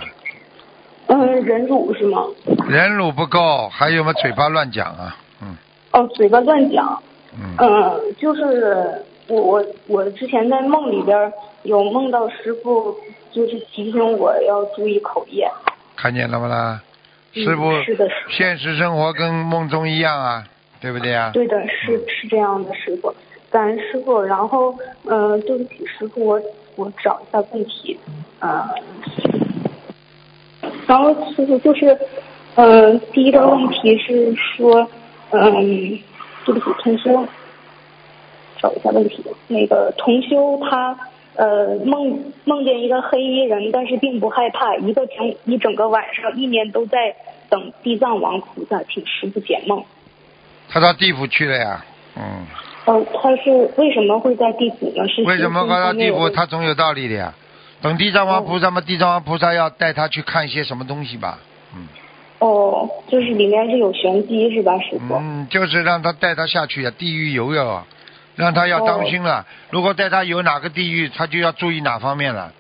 [1.05, 2.25] 嗯，忍辱是吗？
[2.72, 5.55] 忍辱不够，还有吗嘴巴乱讲啊，嗯
[5.91, 7.01] 哦，嘴巴乱讲。
[7.34, 11.32] 嗯，嗯，就是我我我之前在梦里边
[11.63, 12.95] 有梦到师傅，
[13.32, 15.49] 就是提醒我要注意口业。
[15.95, 16.82] 看见了不啦？
[17.34, 20.43] 嗯师傅，是的是的现实生活跟梦中一样啊，
[20.82, 23.15] 对不对啊、对的，是是这样的，师傅，
[23.49, 24.22] 感恩师傅。
[24.22, 26.41] 然后，嗯、对不起，师傅，我
[26.76, 27.97] 我找一下问题，
[28.39, 28.67] 呃，
[30.86, 31.97] 然后师傅就是，
[32.56, 34.88] 嗯、第一个问题是说，
[35.32, 35.99] 嗯、
[36.45, 37.28] 对不起，同修，
[38.60, 40.97] 找一下问题，那个同修他。
[41.34, 47.16] 呃，梦梦见一个黑衣人，但是并不害怕，一个整一整个晚上，一年都在
[47.49, 49.82] 等地藏王菩萨，请师傅解梦。
[50.68, 51.86] 他到地府去了呀，
[52.18, 52.45] 嗯，
[52.86, 55.08] 哦，他是为什么会在地府呢？
[55.08, 56.30] 是为什么学习搞到地府？
[56.30, 57.34] 他总有道理的呀。
[57.82, 61.39] 等地藏王菩萨嘛，地藏王菩萨要带他去看一些什么东西吧，
[61.74, 61.88] 嗯
[62.41, 65.13] 哦，就是里面是有玄机是吧，师傅？
[65.15, 67.85] 嗯，就是让他带他下去呀，地狱游游啊，
[68.35, 69.45] 让他要当心了。
[69.69, 72.51] 如果带他游哪个地狱，他就要注意哪方面了。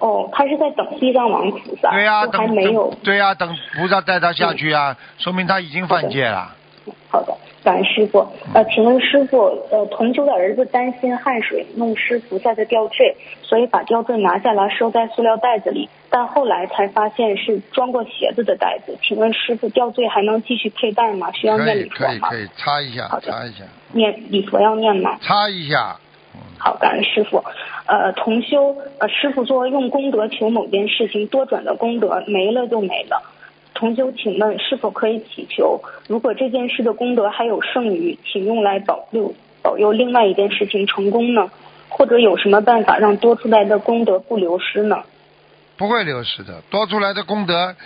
[0.00, 2.92] 哦，他是在等地藏王菩萨，对呀、就还等没有。
[3.04, 6.52] 对呀、等菩萨带他下去啊，说明他已经犯戒了。
[7.08, 7.32] 好的，
[7.66, 8.24] 感恩师傅。
[8.54, 9.38] 呃，请问师傅，
[9.72, 18.96] 呃，同修的儿子担心汗水弄湿菩萨的吊坠，所以把吊坠拿下来收在塑料袋子里，但后来才发现是装过鞋子的袋子。
[19.02, 21.32] 请问师傅，吊坠还能继续佩戴吗？
[21.32, 22.28] 需要念礼佛吗？
[22.30, 25.18] 可以可以，擦一下擦一下念礼佛要念吗？
[25.20, 25.96] 擦一下。
[26.58, 27.42] 好，感恩师傅。
[27.86, 33.20] 呃，同修，呃，师傅说用功德求某件事情，多转的功德没了就没了。
[33.76, 41.50] 同修，请问是否可以祈求，如果这件事的功德还有剩余，请用来保佑保佑另外一件事情成功呢？
[41.88, 44.96] 或者有什么办法让多出来的功德不流失呢？
[45.76, 47.76] 不会流失的，多出来的功德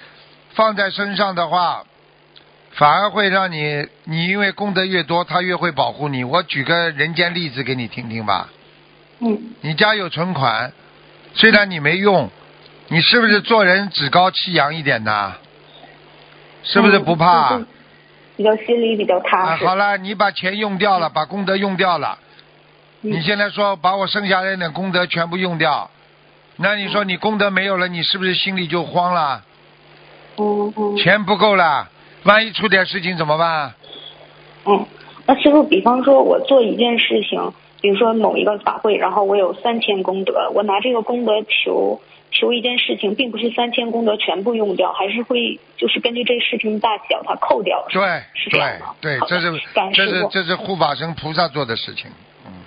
[0.55, 1.85] 放在身上的话，
[2.71, 6.23] 反而会让你，你因为功德越多，他越会保护你。
[6.23, 8.49] 我举个人间例子给你听听吧。
[9.19, 10.73] 嗯，你家有存款，
[11.35, 12.31] 虽然你没用，
[12.89, 15.35] 你是不是做人趾高气扬一点的？
[16.63, 17.61] 是不是不怕？
[18.37, 19.67] 比较心里比较踏，实。
[19.67, 22.19] 好了，你把钱用掉了，把功德用掉了，
[23.03, 25.91] 你现在说把我剩下来的功德全部用掉，
[26.57, 29.43] 那你说你功德没有了，你是不是心里就慌了？
[30.39, 31.89] 嗯嗯钱不够了，
[32.23, 33.75] 万一出点事情怎么办？
[34.65, 34.87] 嗯，
[35.27, 37.53] 那师傅，比方说我做一件事情，
[37.83, 42.01] 比如说某一个法会，然后我有三千功德，我拿这个功德求
[42.31, 47.85] 求一件事情，并不是三千功德全部用掉，还是会就是根据这事情大小它扣掉。
[47.91, 49.53] 对对是这样吗对，这是
[49.95, 52.11] 这是这是护法神菩萨做的事情。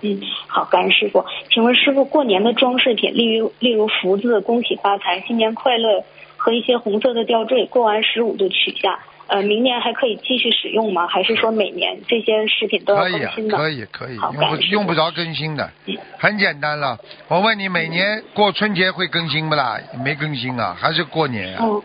[0.02, 1.26] 嗯，好，感恩师傅。
[1.50, 6.04] 请问师傅，过年的装饰品，例如例如福字、恭喜发财、新年快乐
[6.36, 9.00] 和一些红色的吊坠，过完十五就取下。
[9.28, 11.08] 呃，明年还可以继续使用吗？
[11.08, 13.58] 还是说每年这些饰品都要可以啊，更新呢？
[13.58, 17.00] 可以可以，用不好感恩师傅用不着更新的嗯，很简单了。
[17.30, 19.80] 我问你，每年过春节会更新不啦？
[20.04, 21.60] 没更新啊，还是过年啊？
[21.64, 21.82] 嗯，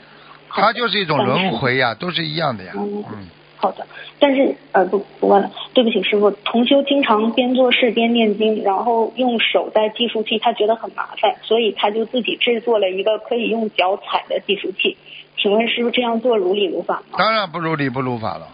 [0.51, 2.73] 它就是一种轮回呀，都是一样的呀。
[2.77, 3.87] 嗯嗯，好的，
[4.19, 14.97] 但是呃不不问了，对不起师傅，同修经常边做事边念经，然后用手在计数器，他觉得很麻烦，所以他就自己制作了一个可以用脚踩的计数器。
[15.41, 17.17] 请问师傅这样做如理如法吗？
[17.19, 18.49] 当然不如理不如法了。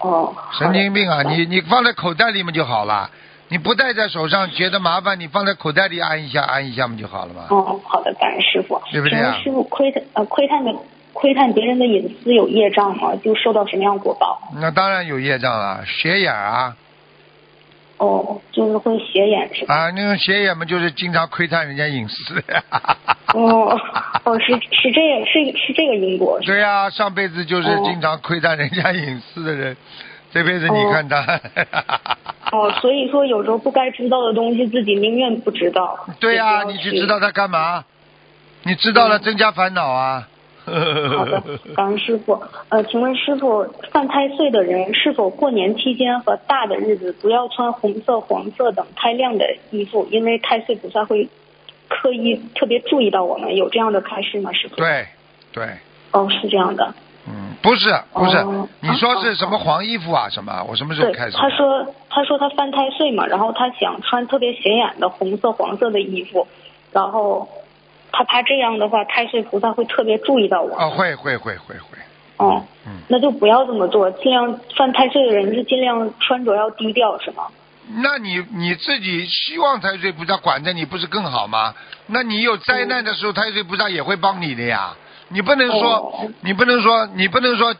[0.00, 1.22] 哦，神经病啊！
[1.22, 3.08] 你你放在口袋里面就好了，
[3.48, 7.46] 你不戴在手上觉得麻烦，你放在口袋里按一下按一下不就好了吗？
[7.48, 8.78] 哦，好的，感恩师傅。
[8.92, 10.74] 对不对啊请问师傅窥探呃窥探的
[11.14, 13.16] 窥探别人的隐私有业障吗？
[13.24, 14.38] 就受到什么样果报？
[14.60, 16.76] 那当然有业障了，斜眼啊
[17.98, 19.74] 哦，就是会斜眼是吧？
[19.74, 22.42] 啊，那种斜眼嘛，就是经常窥探人家隐私。
[23.34, 23.78] 哦
[24.24, 29.76] 哦，是是这样，是是这个因果对呀、上辈子就是哦经常窥探人家隐私的人，
[30.32, 31.40] 这辈子你看他。
[32.52, 36.06] 哦，所以说有时候不该知道的东西，自己宁愿不知道。
[36.20, 37.84] 对呀、你去知道他干嘛？
[38.64, 40.28] 你知道了嗯增加烦恼啊。
[40.64, 41.42] 好的，
[41.76, 42.42] 感恩师傅。
[42.68, 50.06] 呃，请问师傅，犯太岁的人是否过年期间和大的日子不要穿红色、黄色等太亮的衣服？
[50.10, 51.28] 因为太岁菩萨会
[51.88, 54.52] 刻意特别注意到我们，有这样的开示吗？
[54.52, 54.76] 师傅？。
[54.76, 55.06] 对
[55.52, 55.68] 对，
[56.12, 56.94] 哦，是这样的。
[57.26, 60.28] 嗯，不是不是，哦你说是啊什么黄衣服啊？
[60.28, 60.64] 什么？
[60.68, 61.36] 我什么时候，开始？
[61.36, 66.46] 他说他说他犯太岁嘛，然后他想穿特别显眼的红色、黄色的衣服，
[66.92, 67.48] 然后
[68.16, 70.72] 他怕这样的话，太岁菩萨会特别注意到我。
[70.78, 71.98] 哦，会会会会会，
[72.36, 77.48] 哦，嗯，那就不要这么做，尽量犯太岁的人是尽量穿着要低调，是吗？
[77.96, 81.74] 那你你自己希望太岁菩萨管着你，不是更好吗？
[82.06, 84.94] 那你有灾难的时候，太岁菩萨也会帮你的呀。
[85.28, 87.74] 你不能说哦，你不能说，你不能说，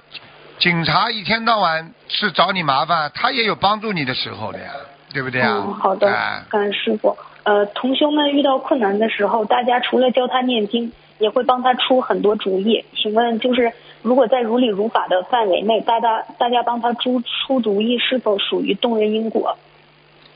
[0.58, 4.70] 警察一天到晚是找你麻烦，他也有帮助你的时候的呀，
[5.12, 5.62] 对不对啊？
[5.64, 7.16] 嗯，好的哎，感恩师傅。
[7.44, 12.84] 呃，同修们遇到困难的时候，大家除了教他念经，也会帮他出很多主意。
[12.96, 13.72] 请问，就是
[14.02, 19.56] 如果在如理如法的范围内，大家大家帮他出出主意，是否属于动人因果？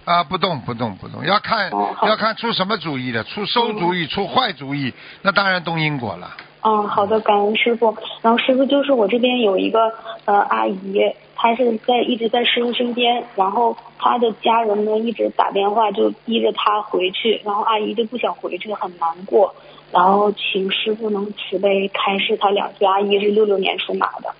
[0.04, 4.92] 啊，不动不动不动，要看、哦要看出什么主意的，出馊主意、出坏主意，
[5.22, 6.30] 那当然动因果了。
[6.62, 7.96] 嗯，好的，感恩师傅。
[8.22, 9.92] 然后师傅就是我这边有一个
[10.24, 10.98] 呃阿姨，
[11.40, 19.54] 她是在一直在师傅身边，然后他的家人呢一直打电话就逼着他回去，然后阿姨就不想回去，很难过。
[19.92, 24.34] 然后请师傅能慈悲开示他两句，阿姨是六六年属马的。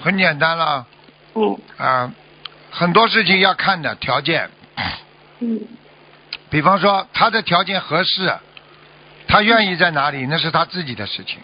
[0.00, 0.86] 很简单了
[1.34, 2.12] 嗯啊，
[2.70, 4.50] 很多事情要看的条件，
[5.40, 5.60] 嗯
[6.50, 8.30] 比方说他的条件合适，
[9.26, 11.38] 他愿意在哪里，那是他自己的事情，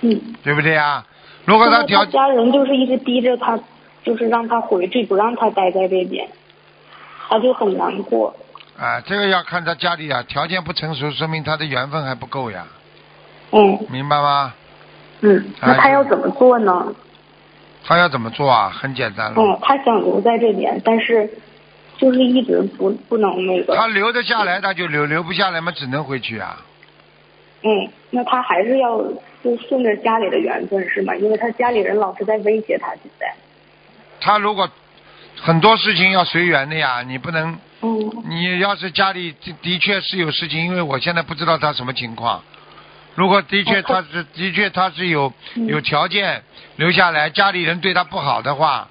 [0.00, 0.34] 嗯。
[0.42, 1.06] 对不对啊？
[1.48, 3.58] 如果他条他家人就是一直逼着他，
[4.04, 6.28] 就是让他回去，不让他待在这边，
[7.26, 8.36] 他就很难过。
[8.78, 12.66] 啊，这个要看他家里啊，条件不成熟，说明他的缘分还不够呀，
[13.52, 14.52] 嗯明白吗？
[15.22, 16.94] 嗯，那他要怎么做呢？
[17.82, 18.68] 他要怎么做啊？
[18.68, 21.30] 很简单了，嗯，他想留在这边，但是
[21.96, 23.74] 就是一直不不能那个。
[23.74, 26.60] 他留得下来，他就留；留不下来嘛，只能回去啊。
[27.62, 28.98] 嗯，那他还是要
[29.42, 31.14] 就顺着家里的缘分是吗？
[31.16, 33.34] 因为他家里人老是在威胁他现在。
[34.20, 34.68] 他如果
[35.36, 42.42] 很多事情要随缘的呀，你不能，嗯你要是家里的的确是有事情，因为我现在不知道他什么情况。
[43.14, 46.42] 如果的确哦他他是的确他是有嗯有条件
[46.76, 48.88] 留下来，家里人对他不好的话，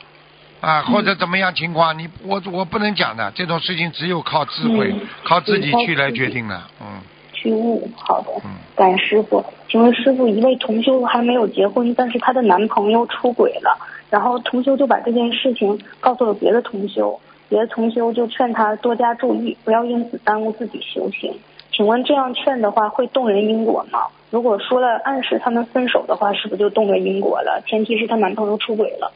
[0.60, 7.02] 啊或者怎么样情况，你我我不能讲的，这种事情只有靠智慧嗯，靠自己去来决定的，嗯
[7.38, 8.52] 去悟，好的嗯。
[8.76, 13.78] 感恩师傅，请问师傅，一位同修还没有结婚，但是她的男朋友出轨了，
[14.10, 17.20] 然后同修就把这件事情告诉了别的同修，
[17.50, 21.34] 别的同修就劝她多加注意，不要因此耽误自己修行。
[21.72, 24.00] 请问这样劝的话会动人因果吗？
[24.30, 27.64] 如果说了暗示他们分手的话，是不是就动了因果了？
[27.66, 29.12] 前提是她男朋友出轨了，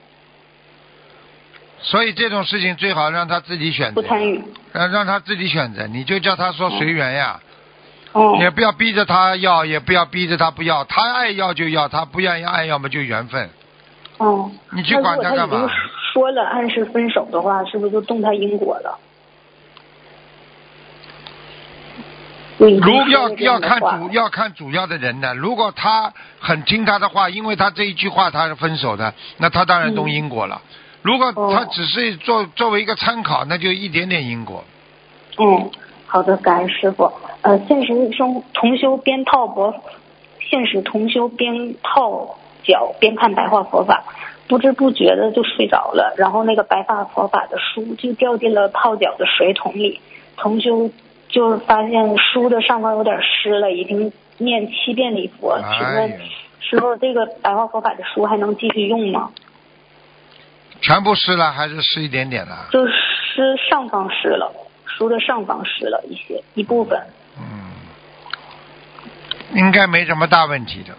[1.79, 4.43] 所以这种事情最好让他自己选择，不参与。
[4.71, 7.39] 让让他自己选择，你就叫他说随缘呀。
[8.13, 13.49] 哦，也不要逼着他要，也不要逼着他不要，他爱要就要，他不愿意爱要么就缘分。
[14.17, 15.69] 哦，你去管他干嘛？
[16.13, 18.99] 说了暗示分手的话，是不是就动他因果了？
[22.57, 30.61] 如要要看主要看主要的人呢，如果他很听他的话，因为他这一句话他是分手的，那他当然动因果了。
[31.01, 34.63] 如果哦他只是作作为一个参考，那就一点点因果。
[35.39, 35.71] 嗯，
[36.05, 37.11] 好的，感恩师傅。
[37.41, 39.73] 呃，现实生同修边套佛，
[40.49, 44.03] 现实同修边套脚边看白话佛法，
[44.47, 49.99] 不知不觉的就睡着了，然后那个白话佛法的书就掉进了泡脚的水桶里，
[50.37, 50.91] 同修
[51.29, 56.19] 就发现书的上方有点湿了，已经念七遍礼佛，请问
[56.59, 59.31] 师傅这个白话佛法的书还能继续用吗？
[60.79, 62.67] 全部湿了还是湿一点点了？
[62.71, 64.53] 就湿上方湿了，
[64.85, 67.01] 书的上方湿了一些一部分。
[69.51, 70.93] 嗯，应该没什么大问题的。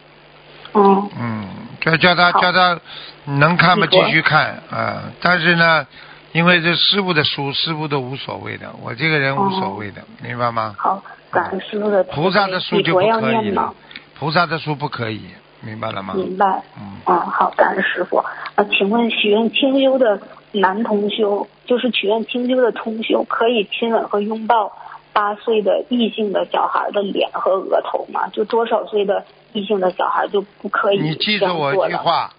[0.74, 1.48] 嗯嗯，
[1.80, 2.80] 叫叫他叫他
[3.24, 3.86] 能看吗？
[3.90, 5.86] 继续看啊、但是呢，
[6.32, 10.74] 因为这师傅的书，师傅都无所谓的，我这个人无所谓的，明白吗？
[10.78, 13.74] 好，感恩师傅的菩萨的书就不可以了？，
[14.18, 15.20] 菩萨的书不可以，
[15.60, 16.14] 明白了吗？
[16.14, 16.62] 明白。
[16.78, 18.24] 嗯，嗯，好，感恩师傅。
[18.54, 20.18] 呃，请问许愿清修的
[20.52, 24.72] 男同修，就是许愿清修的同修，可以亲吻和拥抱
[25.12, 28.28] 八岁的异性的小孩的脸和额头嘛？
[28.28, 31.86] 就多少岁的异性的小孩就不可以你记这住我？
[31.86, 32.32] 一句话，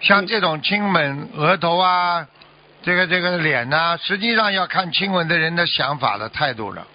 [0.00, 2.26] 像这种亲吻额头啊，
[2.82, 6.86] 这个这个脸呐、实际上要看亲吻的人的想法的态度了。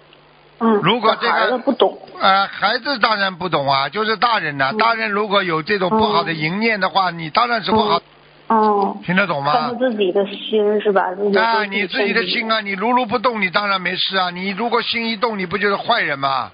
[0.58, 8.00] 嗯，如果这个孩子不懂，呃，孩子当然不懂啊，就是大人呐、嗯大人如果有这种不好的淫念的话，你当然是不好，
[8.48, 9.52] 哦，听得懂吗？
[9.52, 11.12] 他自己的心是吧？
[11.14, 14.30] 自己啊，对你自己的心啊，你如如不动，你当然没事啊。
[14.30, 16.52] 你如果心一动，你不就是坏人吗？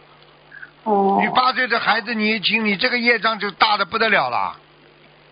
[0.84, 4.56] 哦，你八岁的孩子你一亲，你这个业障就大的不得了了，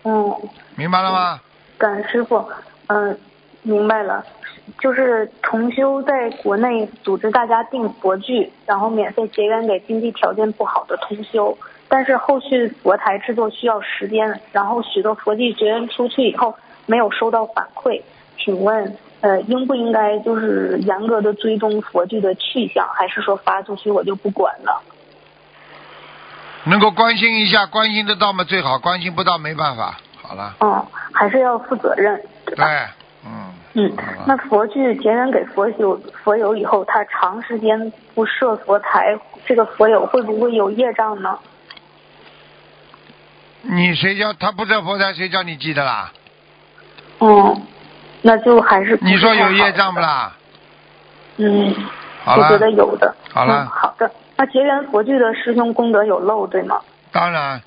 [0.03, 0.33] 嗯，
[0.75, 1.41] 明白了吗？
[1.77, 2.47] 感恩师傅，
[2.87, 3.17] 嗯，
[3.63, 4.23] 明白了。
[4.79, 11.57] 就是同修在国内组织大家订佛具，然后免费结缘给经济条件不好的同修，
[11.93, 18.01] 但是后续佛台制作需要时间，然后许多佛具结缘出去以后没有收到反馈，
[18.39, 24.81] 请问呃应不应该就是严格的追踪佛具的去向，还是说发出去我就不管了？
[26.63, 29.97] 能够关心一下，关心得到嘛最好，关心不到没办法。
[30.21, 32.63] 好了，嗯，还是要负责任，对吧？
[32.63, 32.87] 对，
[33.25, 33.91] 嗯，嗯，
[34.25, 41.37] 那佛具结缘给佛友佛友以后，他长时间不设佛台，这个佛友会不会有业障呢？
[43.61, 46.11] 你谁叫他不设佛台，谁叫你记得啦？
[47.19, 47.61] 嗯，
[48.23, 50.35] 那就还是你说有业障不啦？
[51.37, 51.73] 嗯，
[52.23, 53.15] 好我觉得，有的。
[53.31, 54.11] 好了嗯，好的。
[54.37, 56.81] 那结缘佛具的师兄功德有漏，对吗？
[57.11, 57.61] 当然，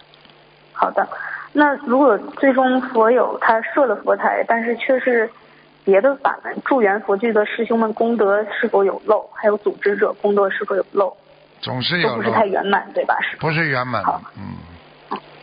[0.73, 1.07] 好的。
[1.53, 5.31] 那如果最终佛友他设了佛台，但是却是
[5.85, 9.31] 别的法门助缘佛具的师兄们功德是否有漏？
[9.33, 11.17] 还有组织者功德是否有漏？
[11.61, 13.17] 总是有漏，都不是太圆满，对吧？
[13.21, 14.03] 师傅不是圆满
[14.37, 14.43] 嗯，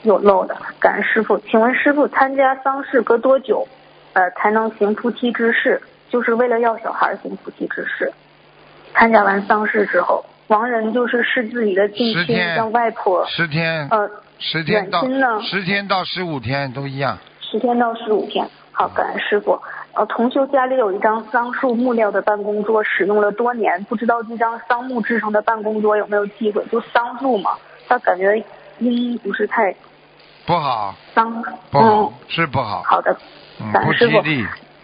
[0.04, 0.56] 有漏的。
[0.80, 3.68] 感恩师傅，请问师傅参加丧事隔多久，
[4.14, 5.82] 呃，才能行夫妻之事？
[6.10, 8.12] 就是为了要小孩行夫妻之事。
[8.94, 17.18] 参加完丧事之后，亡人就是视自己的近亲，像外婆，十天，呃，十天到远亲呢十天到十五天都一样。
[17.40, 18.46] 十天到十五天。
[18.74, 19.60] 好，感恩师傅。
[19.94, 26.66] 呃，同修家里有一张桑树木料的办公桌，使用了多年，不知道这张桑木制成的办公桌有没有机会？
[26.72, 27.52] 就桑树嘛，
[27.88, 28.42] 他感觉
[28.80, 29.76] 音不是太
[30.52, 31.42] 不好，桑。
[31.72, 33.16] 不好嗯，，是不好，好的，
[33.62, 34.22] 嗯，感恩师傅。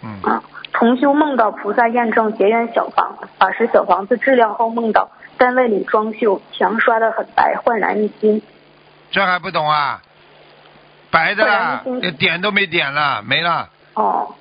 [0.01, 0.41] 嗯，啊，
[0.71, 8.41] 同修梦到菩萨验证结缘小房，法师小房子质量后梦到单位里装修，墙刷的很白，焕然一新。
[9.11, 10.01] 这还不懂啊？
[11.11, 11.83] 白的
[12.17, 13.67] 点都没点了，没了。
[13.95, 14.35] 哦，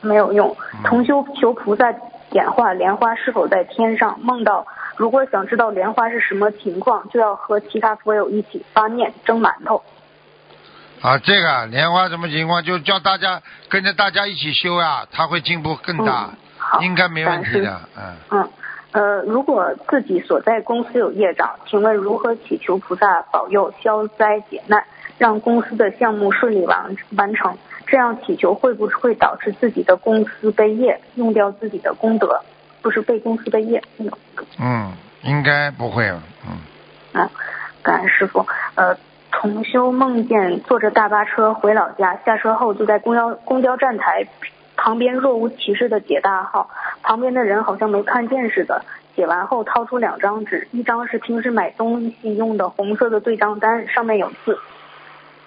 [0.00, 0.82] 没有用嗯。
[0.82, 1.94] 同修求菩萨
[2.30, 4.66] 点化莲花是否在天上，梦到
[4.96, 9.80] 如果想知道莲花是什么情况，就要和其他佛友一起发念蒸馒头。
[11.04, 12.62] 啊，这个啊莲花什么情况？
[12.64, 17.78] 就叫大家跟着大家一起修啊、他会进步更大，嗯好应该没问题的。
[17.94, 18.50] 嗯，嗯，
[18.92, 24.82] 呃，如果自己所在公司有业障，请问如何祈求菩萨保佑消灾解难，
[25.18, 27.58] 让公司的项目顺利完完成？
[27.86, 32.40] 这样祈求会不会导致自己的公司被业，用掉自己的功德？
[32.80, 34.10] 不是被公司的业，嗯
[34.58, 34.92] 嗯，
[35.22, 36.10] 应该不会。
[36.46, 37.30] 嗯，啊，
[37.82, 38.46] 感恩师傅。
[38.74, 38.96] 呃，
[39.40, 44.24] 同修梦见坐着大巴车回老家，下车后就在公交公交站台
[44.76, 46.70] 旁边若无其事的解大号，
[47.02, 48.82] 旁边的人好像没看见似的。
[49.16, 54.54] 解完后掏出两张纸，一张是平时买东西用的红色的对账单，上面有字；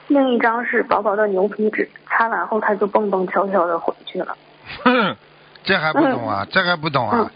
[0.07, 1.89] 另一张是薄薄的牛皮纸。
[2.09, 4.37] 擦完后他就蹦蹦跳跳的回去了。
[4.83, 5.15] 哼，
[5.63, 6.45] 这还不懂啊？
[6.49, 7.31] 这还不懂啊？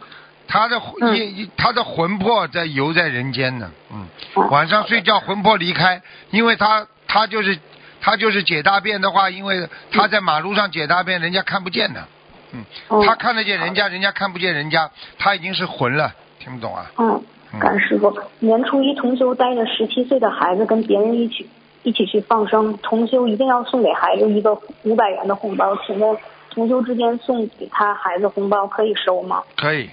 [0.52, 3.72] 他的嗯一他的魂魄在游在人间呢。
[3.90, 7.58] 嗯，哦晚上睡觉魂魄离开，因为他他就是
[8.02, 12.04] 他就是解大便的话，因为他在马路上解大便，人家看不见的。
[12.52, 16.92] 嗯，哦他看得见人家，人家看不见人家，他已经是魂了，听不懂啊？
[16.98, 17.24] 嗯，
[17.58, 18.14] 感师傅。
[18.40, 21.50] 年初一同修带着十七岁的孩子跟别人一起
[21.84, 26.18] 一起去放生，同修一定要送给孩子一个五百元的红包，请问
[26.50, 29.42] 同修之间送给他孩子红包可以收吗？
[29.56, 29.90] 可以，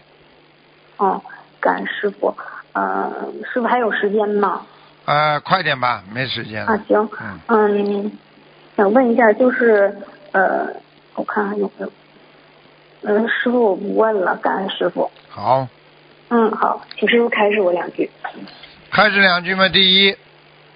[0.99, 1.21] 嗯，
[1.61, 2.37] 感恩师傅。
[2.73, 3.13] 呃，
[3.53, 4.63] 师傅还有时间吗？
[5.05, 6.73] 呃，快点吧，没时间了。
[6.73, 7.09] 啊，行。
[7.21, 8.13] 嗯，嗯，
[8.77, 9.97] 想问一下，就是
[10.33, 10.69] 呃，
[11.15, 11.93] 我看看有没有。
[13.03, 15.11] 嗯，师傅我不问了，感恩师傅。
[15.29, 15.67] 好，
[16.29, 18.11] 嗯，好，请师傅开始我两句。
[18.91, 19.69] 开始两句嘛。
[19.69, 20.17] 第一，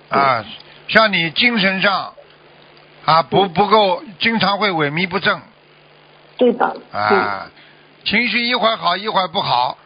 [0.08, 0.44] 啊，
[0.88, 2.14] 像你精神上
[3.04, 5.40] 啊不不够，经常会萎靡不振
[6.36, 6.76] 对的。
[6.92, 7.50] 嗯，啊，
[8.04, 9.76] 情绪一会儿好一会儿不好，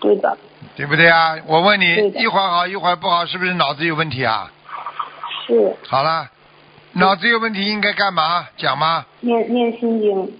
[0.00, 0.36] 对的。
[0.74, 1.36] 对不对啊？
[1.46, 4.50] 我问你一会儿好一会儿不好，是不是脑子有问题啊？
[5.46, 6.28] 是好了，
[6.92, 8.48] 脑子有问题应该干嘛？
[8.56, 9.06] 讲吗？
[9.20, 10.32] 念念心经，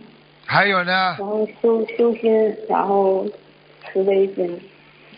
[0.47, 3.25] 还有呢然，后修修心，然后
[3.93, 4.61] 慈悲心。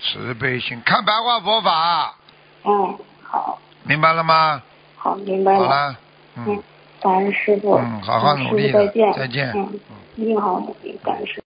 [0.01, 2.16] 慈悲心，看白话佛法，
[2.64, 4.62] 嗯，好，明白了吗？
[4.97, 5.59] 好，明白了。
[5.59, 5.97] 好了，
[6.36, 6.62] 嗯嗯，
[7.01, 7.74] 感恩师傅。
[7.76, 9.12] 嗯好好努力的再见。
[9.14, 9.80] 再见嗯，
[10.16, 11.36] 一定好好努力，感恩师傅。